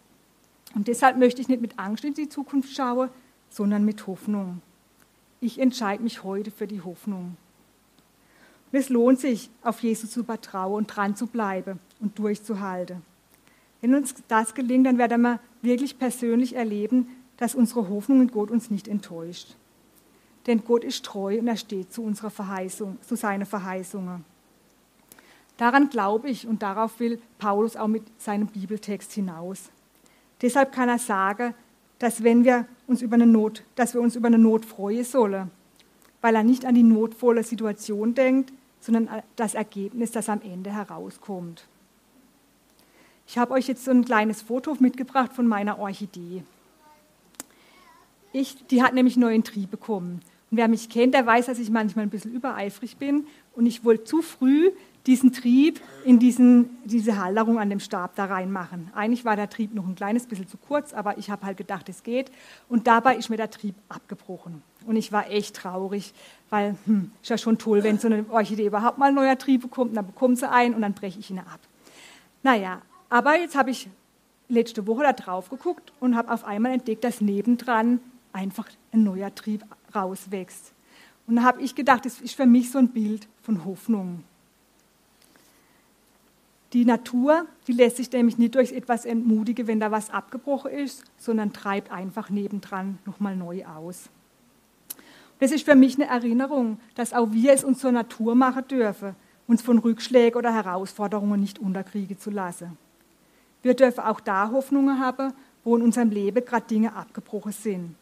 Und 0.74 0.88
deshalb 0.88 1.17
möchte 1.17 1.41
ich 1.41 1.50
nicht 1.50 1.62
mit 1.62 1.78
Angst 1.78 2.04
in 2.04 2.13
die 2.13 2.30
Zukunft 2.30 2.74
schauen, 2.74 3.10
sondern 3.50 3.86
mit 3.86 4.08
Hoffnung. 4.08 4.62
Ich 5.41 5.60
entscheide 5.60 6.04
mich 6.04 6.24
heute 6.24 6.52
für 6.52 6.67
die 6.67 6.82
Hoffnung. 6.82 7.36
Es 8.72 8.90
lohnt 8.90 9.20
sich, 9.20 9.50
auf 9.62 9.82
Jesus 9.82 10.12
zu 10.12 10.24
vertrauen 10.24 10.74
und 10.76 10.88
dran 10.88 11.16
zu 11.16 11.28
bleiben 11.28 11.80
und 12.00 12.18
durchzuhalten. 12.18 13.02
Wenn 13.82 13.96
uns 13.96 14.16
das 14.28 14.54
gelingt, 14.54 14.86
dann 14.86 14.98
werden 14.98 15.22
wir 15.22 15.40
wirklich 15.62 15.98
persönlich 15.98 16.56
erleben, 16.56 17.08
dass 17.38 17.56
unsere 17.56 17.90
Hoffnung 17.90 18.22
in 18.22 18.32
Gott 18.32 18.52
uns 18.52 18.70
nicht 18.70 18.88
enttäuscht. 18.88 19.56
Denn 20.48 20.64
Gott 20.64 20.84
ist 20.84 21.04
treu 21.06 21.40
und 21.40 21.48
er 21.48 21.58
steht 21.58 21.92
zu 21.92 22.04
unserer 22.04 22.30
Verheißung, 22.30 22.98
zu 23.02 23.16
seinen 23.16 23.46
Verheißungen. 23.46 24.24
Daran 25.58 25.90
glaube 25.90 26.30
ich 26.30 26.48
und 26.48 26.64
darauf 26.64 27.00
will 27.00 27.20
Paulus 27.38 27.76
auch 27.76 27.88
mit 27.88 28.04
seinem 28.20 28.48
Bibeltext 28.48 29.12
hinaus. 29.14 29.70
Deshalb 30.42 30.72
kann 30.72 30.90
er 30.90 30.98
sagen, 30.98 31.54
dass, 32.00 32.24
wenn 32.24 32.44
wir 32.44 32.66
uns 32.88 33.04
über 33.04 33.16
eine 33.16 33.28
Not, 33.28 33.64
dass 33.76 33.94
wir 33.94 34.02
uns 34.02 34.16
über 34.16 34.28
eine 34.28 34.40
Not 34.40 34.66
freuen 34.66 35.04
sollen, 35.04 35.52
weil 36.20 36.36
er 36.36 36.44
nicht 36.44 36.66
an 36.66 36.74
die 36.74 36.84
notvolle 36.84 37.44
Situation 37.44 38.16
denkt, 38.16 38.52
sondern 38.82 39.08
das 39.38 39.54
Ergebnis, 39.54 40.12
das 40.12 40.28
am 40.28 40.41
Ende 40.41 40.74
herauskommt. 40.74 41.67
Ich 43.28 43.38
habe 43.38 43.54
euch 43.54 43.67
jetzt 43.67 43.86
so 43.86 43.91
ein 43.91 44.04
kleines 44.04 44.41
Foto 44.41 44.76
mitgebracht 44.80 45.32
von 45.32 45.48
meiner 45.48 45.80
Orchidee. 45.80 46.44
Ich, 48.34 48.65
die 48.67 48.84
hat 48.84 48.94
nämlich 48.94 49.15
neuen 49.15 49.44
Trieb 49.44 49.72
bekommen. 49.72 50.22
Und 50.50 50.58
wer 50.58 50.67
mich 50.67 50.89
kennt, 50.89 51.13
der 51.13 51.26
weiß, 51.26 51.46
dass 51.46 51.60
ich 51.60 51.70
manchmal 51.70 52.06
ein 52.06 52.10
bisschen 52.10 52.34
übereifrig 52.34 52.98
bin. 52.98 53.26
Und 53.54 53.67
ich 53.67 53.86
wollte 53.86 54.04
zu 54.04 54.22
früh 54.22 54.72
diesen 55.08 55.34
Trieb 55.34 55.82
in 56.04 56.20
diesen, 56.20 56.78
diese 56.86 57.18
Halterung 57.18 57.60
an 57.60 57.70
dem 57.70 57.80
Stab 57.80 58.16
da 58.16 58.26
reinmachen. 58.26 58.92
Eigentlich 58.94 59.26
war 59.26 59.36
der 59.36 59.50
Trieb 59.50 59.74
noch 59.74 59.88
ein 59.88 59.96
kleines 59.96 60.28
bisschen 60.28 60.48
zu 60.48 60.58
kurz, 60.58 60.94
aber 60.94 61.18
ich 61.18 61.30
habe 61.30 61.46
halt 61.46 61.58
gedacht, 61.58 61.90
es 61.90 62.04
geht. 62.04 62.32
Und 62.70 62.88
dabei 62.88 63.16
ist 63.16 63.30
mir 63.30 63.38
der 63.38 63.50
Trieb 63.50 63.76
abgebrochen. 63.90 64.62
Und 64.86 64.96
ich 64.96 65.12
war 65.12 65.30
echt 65.30 65.56
traurig, 65.56 66.14
weil 66.50 66.76
hm, 66.86 67.12
ist 67.22 67.30
ja 67.30 67.38
schon 67.38 67.58
toll, 67.58 67.84
wenn 67.84 68.00
so 68.00 68.08
eine 68.08 68.26
Orchidee 68.30 68.68
überhaupt 68.68 68.98
mal 68.98 69.08
einen 69.08 69.16
neuen 69.16 69.38
Trieb 69.38 69.62
bekommt, 69.62 69.96
dann 69.96 70.06
bekommt 70.06 70.38
sie 70.38 70.50
einen 70.50 70.76
und 70.76 70.82
dann 70.82 70.94
breche 70.94 71.20
ich 71.20 71.30
ihn 71.30 71.40
ab. 71.40 71.60
Naja, 72.44 72.82
aber 73.10 73.38
jetzt 73.38 73.56
habe 73.56 73.72
ich 73.72 73.90
letzte 74.50 74.86
Woche 74.88 75.04
da 75.04 75.14
drauf 75.14 75.50
geguckt 75.50 75.94
und 76.00 76.16
habe 76.16 76.32
auf 76.32 76.44
einmal 76.44 76.74
entdeckt, 76.74 77.04
dass 77.04 77.22
nebendran 77.22 78.00
einfach 78.34 78.68
ein 78.92 79.04
neuer 79.04 79.34
Trieb 79.34 79.64
rauswächst. 79.96 80.74
Und 81.28 81.38
da 81.38 81.44
habe 81.44 81.62
ich 81.62 81.76
gedacht, 81.76 82.06
das 82.06 82.20
ist 82.20 82.36
für 82.36 82.46
mich 82.46 82.72
so 82.72 82.80
ein 82.80 82.90
Bild 82.90 83.28
von 83.42 83.64
Hoffnung. 83.66 84.24
Die 86.74 86.86
Natur, 86.86 87.48
die 87.68 87.74
lässt 87.74 87.98
sich 87.98 88.12
nämlich 88.12 88.38
nicht 88.38 88.56
durch 88.56 88.72
etwas 88.72 89.06
entmutigen, 89.06 89.68
wenn 89.68 89.80
da 89.80 89.92
was 89.92 90.10
abgebrochen 90.10 90.72
ist, 90.72 91.04
sondern 91.18 91.52
treibt 91.52 91.92
einfach 91.92 92.30
nebendran 92.30 92.98
nochmal 93.06 93.36
neu 93.36 93.66
aus. 93.66 94.10
Das 95.40 95.52
ist 95.52 95.66
für 95.66 95.76
mich 95.76 95.96
eine 95.96 96.08
Erinnerung, 96.08 96.80
dass 96.96 97.14
auch 97.14 97.32
wir 97.32 97.52
es 97.52 97.64
uns 97.64 97.80
zur 97.80 97.92
Natur 97.92 98.36
machen 98.36 98.68
dürfen, 98.70 99.16
uns 99.48 99.62
von 99.62 99.80
Rückschlägen 99.80 100.38
oder 100.38 100.54
Herausforderungen 100.54 101.40
nicht 101.40 101.60
unterkriegen 101.60 102.18
zu 102.18 102.30
lassen. 102.30 102.78
Wir 103.64 103.74
dürfen 103.74 104.02
auch 104.02 104.22
da 104.22 104.52
Hoffnungen 104.52 105.00
haben, 105.00 105.34
wo 105.64 105.76
in 105.76 105.82
unserem 105.82 106.10
Leben 106.10 106.46
gerade 106.46 106.68
Dinge 106.68 106.96
abgebrochen 106.96 107.52
sind. 107.52 107.96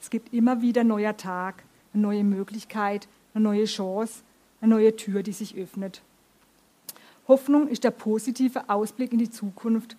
Es 0.00 0.10
gibt 0.10 0.32
immer 0.34 0.62
wieder 0.62 0.80
ein 0.80 0.88
neuer 0.88 1.16
Tag, 1.16 1.64
eine 1.94 2.02
neue 2.02 2.24
Möglichkeit, 2.24 3.08
eine 3.34 3.44
neue 3.44 3.64
Chance, 3.66 4.22
eine 4.60 4.74
neue 4.74 4.96
Tür, 4.96 5.22
die 5.22 5.32
sich 5.32 5.56
öffnet. 5.56 6.02
Hoffnung 7.28 7.68
ist 7.68 7.84
der 7.84 7.90
positive 7.90 8.68
Ausblick 8.68 9.12
in 9.12 9.18
die 9.18 9.30
Zukunft, 9.30 9.96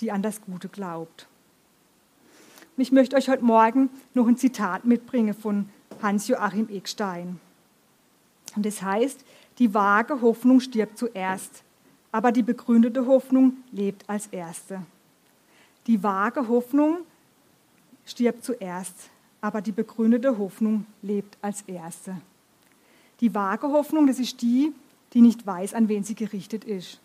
die 0.00 0.10
an 0.10 0.22
das 0.22 0.40
Gute 0.40 0.68
glaubt. 0.68 1.28
Ich 2.76 2.92
möchte 2.92 3.16
euch 3.16 3.28
heute 3.28 3.44
Morgen 3.44 3.88
noch 4.14 4.26
ein 4.26 4.36
Zitat 4.36 4.84
mitbringen 4.84 5.34
von 5.34 5.68
Hans-Joachim 6.02 6.68
Eckstein. 6.68 7.40
Und 8.54 8.66
das 8.66 8.82
heißt, 8.82 9.24
die 9.58 9.72
vage 9.72 10.20
Hoffnung 10.20 10.60
stirbt 10.60 10.98
zuerst, 10.98 11.62
aber 12.12 12.32
die 12.32 12.42
begründete 12.42 13.06
Hoffnung 13.06 13.58
lebt 13.72 14.08
als 14.08 14.26
erste. 14.26 14.82
Die 15.86 16.02
vage 16.02 16.48
Hoffnung 16.48 16.98
stirbt 18.04 18.44
zuerst, 18.44 19.10
aber 19.40 19.62
die 19.62 19.72
begründete 19.72 20.36
Hoffnung 20.36 20.86
lebt 21.00 21.38
als 21.40 21.62
erste. 21.62 22.20
Die 23.20 23.32
vage 23.32 23.68
Hoffnung, 23.68 24.06
das 24.06 24.18
ist 24.18 24.42
die, 24.42 24.72
die 25.16 25.22
nicht 25.22 25.46
weiß, 25.46 25.72
an 25.72 25.88
wen 25.88 26.04
sie 26.04 26.14
gerichtet 26.14 26.64
ist. 26.64 27.00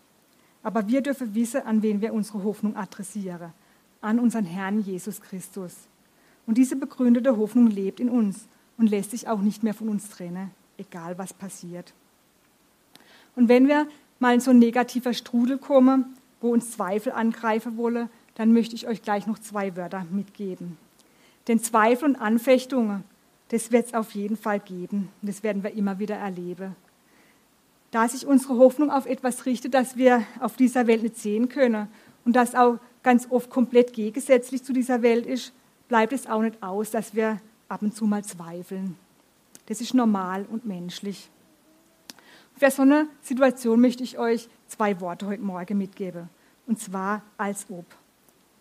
Aber 0.62 0.86
wir 0.86 1.00
dürfen 1.00 1.34
wissen, 1.34 1.62
an 1.62 1.80
wen 1.80 2.02
wir 2.02 2.12
unsere 2.12 2.44
Hoffnung 2.44 2.76
adressieren. 2.76 3.54
An 4.02 4.18
unseren 4.18 4.44
Herrn 4.44 4.82
Jesus 4.82 5.22
Christus. 5.22 5.74
Und 6.46 6.58
diese 6.58 6.76
begründete 6.76 7.38
Hoffnung 7.38 7.68
lebt 7.68 8.00
in 8.00 8.10
uns 8.10 8.48
und 8.76 8.90
lässt 8.90 9.12
sich 9.12 9.28
auch 9.28 9.40
nicht 9.40 9.62
mehr 9.62 9.72
von 9.72 9.88
uns 9.88 10.10
trennen, 10.10 10.50
egal 10.76 11.16
was 11.16 11.32
passiert. 11.32 11.94
Und 13.34 13.48
wenn 13.48 13.66
wir 13.66 13.86
mal 14.18 14.34
in 14.34 14.40
so 14.40 14.50
ein 14.50 14.58
negativer 14.58 15.14
Strudel 15.14 15.56
kommen, 15.56 16.04
wo 16.42 16.52
uns 16.52 16.72
Zweifel 16.72 17.12
angreifen 17.12 17.78
wollen, 17.78 18.10
dann 18.34 18.52
möchte 18.52 18.74
ich 18.74 18.86
euch 18.86 19.00
gleich 19.00 19.26
noch 19.26 19.38
zwei 19.38 19.74
Wörter 19.74 20.04
mitgeben. 20.10 20.76
Denn 21.48 21.60
Zweifel 21.60 22.10
und 22.10 22.16
Anfechtungen, 22.16 23.04
das 23.48 23.72
wird 23.72 23.86
es 23.86 23.94
auf 23.94 24.10
jeden 24.10 24.36
Fall 24.36 24.60
geben. 24.60 25.08
Das 25.22 25.42
werden 25.42 25.62
wir 25.62 25.72
immer 25.72 25.98
wieder 25.98 26.16
erleben. 26.16 26.76
Da 27.92 28.08
sich 28.08 28.26
unsere 28.26 28.56
Hoffnung 28.56 28.90
auf 28.90 29.06
etwas 29.06 29.46
richtet, 29.46 29.74
das 29.74 29.96
wir 29.96 30.24
auf 30.40 30.56
dieser 30.56 30.86
Welt 30.86 31.02
nicht 31.02 31.16
sehen 31.16 31.48
können 31.48 31.88
und 32.24 32.34
das 32.34 32.54
auch 32.54 32.78
ganz 33.02 33.28
oft 33.30 33.50
komplett 33.50 33.92
gegensätzlich 33.92 34.64
zu 34.64 34.72
dieser 34.72 35.02
Welt 35.02 35.26
ist, 35.26 35.52
bleibt 35.88 36.12
es 36.12 36.26
auch 36.26 36.40
nicht 36.40 36.60
aus, 36.62 36.90
dass 36.90 37.14
wir 37.14 37.38
ab 37.68 37.82
und 37.82 37.94
zu 37.94 38.06
mal 38.06 38.24
zweifeln. 38.24 38.96
Das 39.66 39.80
ist 39.80 39.94
normal 39.94 40.46
und 40.50 40.66
menschlich. 40.66 41.28
Für 42.56 42.70
so 42.70 42.82
eine 42.82 43.08
Situation 43.20 43.80
möchte 43.80 44.02
ich 44.02 44.18
euch 44.18 44.48
zwei 44.68 45.00
Worte 45.00 45.26
heute 45.26 45.42
Morgen 45.42 45.78
mitgeben. 45.78 46.28
Und 46.66 46.80
zwar 46.80 47.22
als 47.36 47.66
ob. 47.68 47.84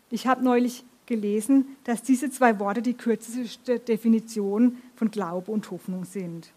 Ich 0.09 0.27
habe 0.27 0.43
neulich 0.43 0.83
gelesen, 1.05 1.77
dass 1.83 2.03
diese 2.03 2.29
zwei 2.31 2.59
Worte 2.59 2.81
die 2.81 2.93
kürzeste 2.93 3.79
Definition 3.79 4.77
von 4.95 5.09
Glaube 5.09 5.51
und 5.51 5.69
Hoffnung 5.71 6.03
sind. 6.03 6.51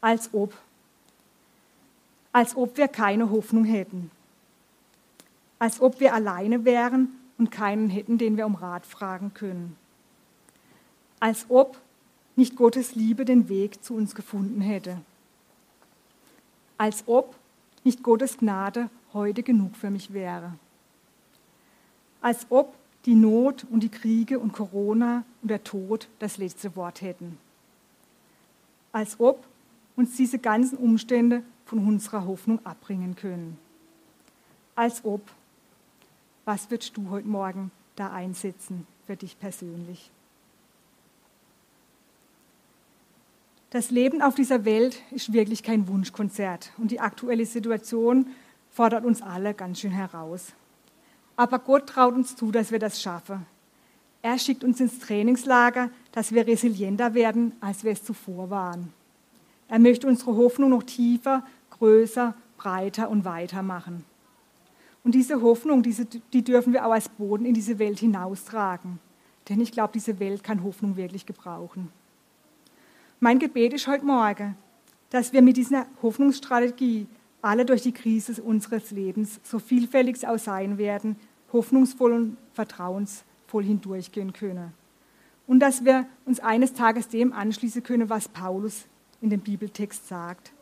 Als 0.00 0.30
ob. 0.32 0.54
Als 2.34 2.56
ob 2.56 2.76
wir 2.76 2.88
keine 2.88 3.30
Hoffnung 3.30 3.64
hätten. 3.64 4.10
Als 5.60 5.80
ob 5.80 6.00
wir 6.00 6.14
alleine 6.14 6.64
wären 6.64 7.10
und 7.38 7.52
keinen 7.52 7.88
hätten, 7.88 8.18
den 8.18 8.36
wir 8.36 8.44
um 8.44 8.56
Rat 8.56 8.86
fragen 8.86 9.32
können. 9.34 9.76
Als 11.20 11.46
ob 11.48 11.80
nicht 12.34 12.56
Gottes 12.56 12.96
Liebe 12.96 13.24
den 13.24 13.48
Weg 13.48 13.84
zu 13.84 13.94
uns 13.94 14.16
gefunden 14.16 14.60
hätte. 14.60 15.00
Als 16.76 17.04
ob 17.06 17.36
nicht 17.84 18.02
Gottes 18.02 18.38
Gnade 18.38 18.90
heute 19.12 19.44
genug 19.44 19.76
für 19.76 19.90
mich 19.90 20.12
wäre. 20.12 20.54
Als 22.20 22.46
ob 22.50 22.74
die 23.04 23.14
Not 23.14 23.64
und 23.70 23.84
die 23.84 23.90
Kriege 23.90 24.40
und 24.40 24.52
Corona 24.52 25.22
und 25.40 25.52
der 25.52 25.62
Tod 25.62 26.08
das 26.18 26.38
letzte 26.38 26.74
Wort 26.74 27.00
hätten. 27.00 27.38
Als 28.90 29.20
ob 29.20 29.44
uns 29.94 30.16
diese 30.16 30.40
ganzen 30.40 30.76
Umstände 30.76 31.44
von 31.64 31.86
unserer 31.86 32.26
Hoffnung 32.26 32.64
abbringen 32.64 33.16
können. 33.16 33.58
Als 34.74 35.04
ob. 35.04 35.22
Was 36.44 36.70
würdest 36.70 36.96
du 36.96 37.08
heute 37.08 37.26
Morgen 37.26 37.70
da 37.96 38.12
einsetzen 38.12 38.86
für 39.06 39.16
dich 39.16 39.38
persönlich? 39.38 40.10
Das 43.70 43.90
Leben 43.90 44.22
auf 44.22 44.34
dieser 44.34 44.64
Welt 44.64 45.02
ist 45.10 45.32
wirklich 45.32 45.62
kein 45.62 45.88
Wunschkonzert 45.88 46.72
und 46.78 46.90
die 46.90 47.00
aktuelle 47.00 47.46
Situation 47.46 48.28
fordert 48.70 49.04
uns 49.04 49.22
alle 49.22 49.54
ganz 49.54 49.80
schön 49.80 49.90
heraus. 49.90 50.52
Aber 51.34 51.58
Gott 51.58 51.88
traut 51.88 52.14
uns 52.14 52.36
zu, 52.36 52.52
dass 52.52 52.70
wir 52.70 52.78
das 52.78 53.02
schaffen. 53.02 53.46
Er 54.22 54.38
schickt 54.38 54.64
uns 54.64 54.80
ins 54.80 55.00
Trainingslager, 55.00 55.90
dass 56.12 56.32
wir 56.32 56.46
resilienter 56.46 57.14
werden, 57.14 57.52
als 57.60 57.84
wir 57.84 57.92
es 57.92 58.04
zuvor 58.04 58.48
waren. 58.48 58.92
Er 59.74 59.80
möchte 59.80 60.06
unsere 60.06 60.36
Hoffnung 60.36 60.70
noch 60.70 60.84
tiefer, 60.84 61.42
größer, 61.70 62.32
breiter 62.56 63.10
und 63.10 63.24
weiter 63.24 63.60
machen. 63.64 64.04
Und 65.02 65.16
diese 65.16 65.42
Hoffnung, 65.42 65.82
diese, 65.82 66.04
die 66.04 66.44
dürfen 66.44 66.72
wir 66.72 66.86
auch 66.86 66.92
als 66.92 67.08
Boden 67.08 67.44
in 67.44 67.54
diese 67.54 67.80
Welt 67.80 67.98
hinaustragen. 67.98 69.00
Denn 69.48 69.60
ich 69.60 69.72
glaube, 69.72 69.92
diese 69.92 70.20
Welt 70.20 70.44
kann 70.44 70.62
Hoffnung 70.62 70.96
wirklich 70.96 71.26
gebrauchen. 71.26 71.90
Mein 73.18 73.40
Gebet 73.40 73.72
ist 73.72 73.88
heute 73.88 74.06
Morgen, 74.06 74.56
dass 75.10 75.32
wir 75.32 75.42
mit 75.42 75.56
dieser 75.56 75.86
Hoffnungsstrategie 76.02 77.08
alle 77.42 77.64
durch 77.64 77.82
die 77.82 77.90
Krise 77.90 78.40
unseres 78.44 78.92
Lebens 78.92 79.40
so 79.42 79.58
vielfältig 79.58 80.18
es 80.18 80.24
auch 80.24 80.38
sein 80.38 80.78
werden, 80.78 81.16
hoffnungsvoll 81.52 82.12
und 82.12 82.36
vertrauensvoll 82.52 83.64
hindurchgehen 83.64 84.32
können. 84.32 84.72
Und 85.48 85.58
dass 85.58 85.84
wir 85.84 86.06
uns 86.26 86.38
eines 86.38 86.74
Tages 86.74 87.08
dem 87.08 87.32
anschließen 87.32 87.82
können, 87.82 88.08
was 88.08 88.28
Paulus 88.28 88.86
in 89.24 89.30
dem 89.30 89.40
Bibeltext 89.40 90.06
sagt, 90.06 90.52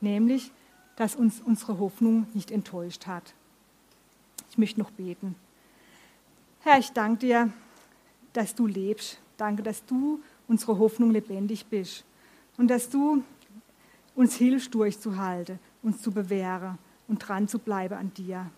nämlich, 0.00 0.52
dass 0.96 1.14
uns 1.14 1.40
unsere 1.40 1.78
Hoffnung 1.78 2.26
nicht 2.34 2.50
enttäuscht 2.50 3.06
hat. 3.06 3.32
Ich 4.50 4.58
möchte 4.58 4.80
noch 4.80 4.90
beten. 4.90 5.36
Herr, 6.60 6.78
ich 6.78 6.90
danke 6.90 7.18
dir, 7.20 7.52
dass 8.32 8.54
du 8.54 8.66
lebst. 8.66 9.20
Danke, 9.36 9.62
dass 9.62 9.84
du 9.86 10.20
unsere 10.48 10.78
Hoffnung 10.78 11.12
lebendig 11.12 11.66
bist 11.66 12.04
und 12.56 12.68
dass 12.68 12.90
du 12.90 13.22
uns 14.16 14.34
hilfst, 14.34 14.74
durchzuhalten 14.74 15.60
uns 15.82 16.02
zu 16.02 16.10
bewähren 16.10 16.78
und 17.06 17.18
dran 17.18 17.48
zu 17.48 17.58
bleiben 17.58 17.94
an 17.94 18.12
dir. 18.14 18.50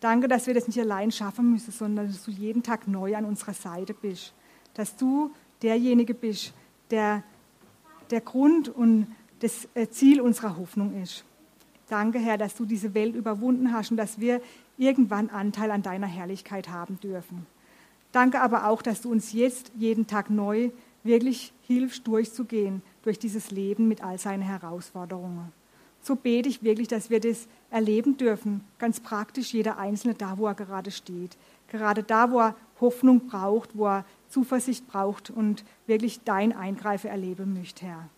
Danke, 0.00 0.26
dass 0.26 0.46
wir 0.46 0.54
das 0.54 0.66
nicht 0.66 0.80
allein 0.80 1.12
schaffen 1.12 1.52
müssen, 1.52 1.70
sondern 1.70 2.08
dass 2.08 2.24
du 2.24 2.30
jeden 2.30 2.62
Tag 2.62 2.88
neu 2.88 3.14
an 3.14 3.24
unserer 3.24 3.54
Seite 3.54 3.94
bist. 3.94 4.32
Dass 4.74 4.96
du 4.96 5.30
derjenige 5.62 6.14
bist, 6.14 6.52
der 6.90 7.22
der 8.12 8.20
Grund 8.20 8.68
und 8.68 9.08
das 9.40 9.68
äh, 9.74 9.88
Ziel 9.88 10.20
unserer 10.20 10.56
Hoffnung 10.56 11.02
ist. 11.02 11.24
Danke, 11.88 12.18
Herr, 12.18 12.38
dass 12.38 12.54
du 12.54 12.64
diese 12.64 12.94
Welt 12.94 13.16
überwunden 13.16 13.72
hast 13.72 13.90
und 13.90 13.96
dass 13.96 14.20
wir 14.20 14.40
irgendwann 14.78 15.30
Anteil 15.30 15.70
an 15.70 15.82
deiner 15.82 16.06
Herrlichkeit 16.06 16.68
haben 16.68 16.98
dürfen. 17.00 17.46
Danke 18.12 18.40
aber 18.40 18.68
auch, 18.68 18.82
dass 18.82 19.00
du 19.02 19.10
uns 19.10 19.32
jetzt 19.32 19.72
jeden 19.76 20.06
Tag 20.06 20.30
neu 20.30 20.70
wirklich 21.02 21.52
hilfst, 21.66 22.06
durchzugehen 22.06 22.82
durch 23.02 23.18
dieses 23.18 23.50
Leben 23.50 23.88
mit 23.88 24.04
all 24.04 24.18
seinen 24.18 24.42
Herausforderungen. 24.42 25.52
So 26.00 26.16
bete 26.16 26.48
ich 26.48 26.62
wirklich, 26.62 26.88
dass 26.88 27.10
wir 27.10 27.20
das 27.20 27.46
erleben 27.70 28.16
dürfen, 28.16 28.62
ganz 28.78 29.00
praktisch 29.00 29.52
jeder 29.52 29.78
Einzelne 29.78 30.14
da, 30.14 30.36
wo 30.36 30.46
er 30.46 30.54
gerade 30.54 30.90
steht. 30.90 31.36
Gerade 31.68 32.02
da, 32.02 32.30
wo 32.30 32.40
er 32.40 32.56
Hoffnung 32.80 33.28
braucht, 33.28 33.76
wo 33.76 33.86
er 33.86 34.04
Zuversicht 34.32 34.86
braucht 34.88 35.28
und 35.30 35.62
wirklich 35.86 36.20
dein 36.24 36.56
Eingreifen 36.56 37.10
erleben 37.10 37.52
möchte, 37.52 37.84
Herr. 37.84 38.08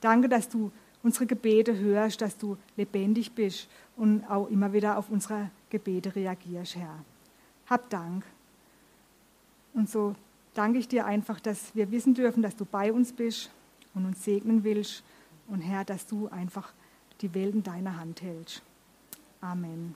Danke, 0.00 0.28
dass 0.28 0.48
du 0.48 0.70
unsere 1.02 1.26
Gebete 1.26 1.76
hörst, 1.76 2.20
dass 2.20 2.38
du 2.38 2.56
lebendig 2.76 3.32
bist 3.32 3.68
und 3.96 4.24
auch 4.30 4.48
immer 4.50 4.72
wieder 4.72 4.96
auf 4.96 5.10
unsere 5.10 5.50
Gebete 5.68 6.14
reagierst, 6.14 6.76
Herr. 6.76 7.04
Hab 7.66 7.90
Dank. 7.90 8.24
Und 9.74 9.90
so 9.90 10.14
danke 10.54 10.78
ich 10.78 10.86
dir 10.86 11.06
einfach, 11.06 11.40
dass 11.40 11.74
wir 11.74 11.90
wissen 11.90 12.14
dürfen, 12.14 12.42
dass 12.42 12.54
du 12.54 12.64
bei 12.64 12.92
uns 12.92 13.12
bist 13.12 13.50
und 13.94 14.06
uns 14.06 14.24
segnen 14.24 14.62
willst. 14.62 15.02
Und 15.48 15.60
Herr, 15.60 15.84
dass 15.84 16.06
du 16.06 16.28
einfach 16.28 16.72
die 17.20 17.34
Welt 17.34 17.54
in 17.54 17.62
deiner 17.64 17.98
Hand 17.98 18.22
hältst. 18.22 18.62
Amen. 19.40 19.94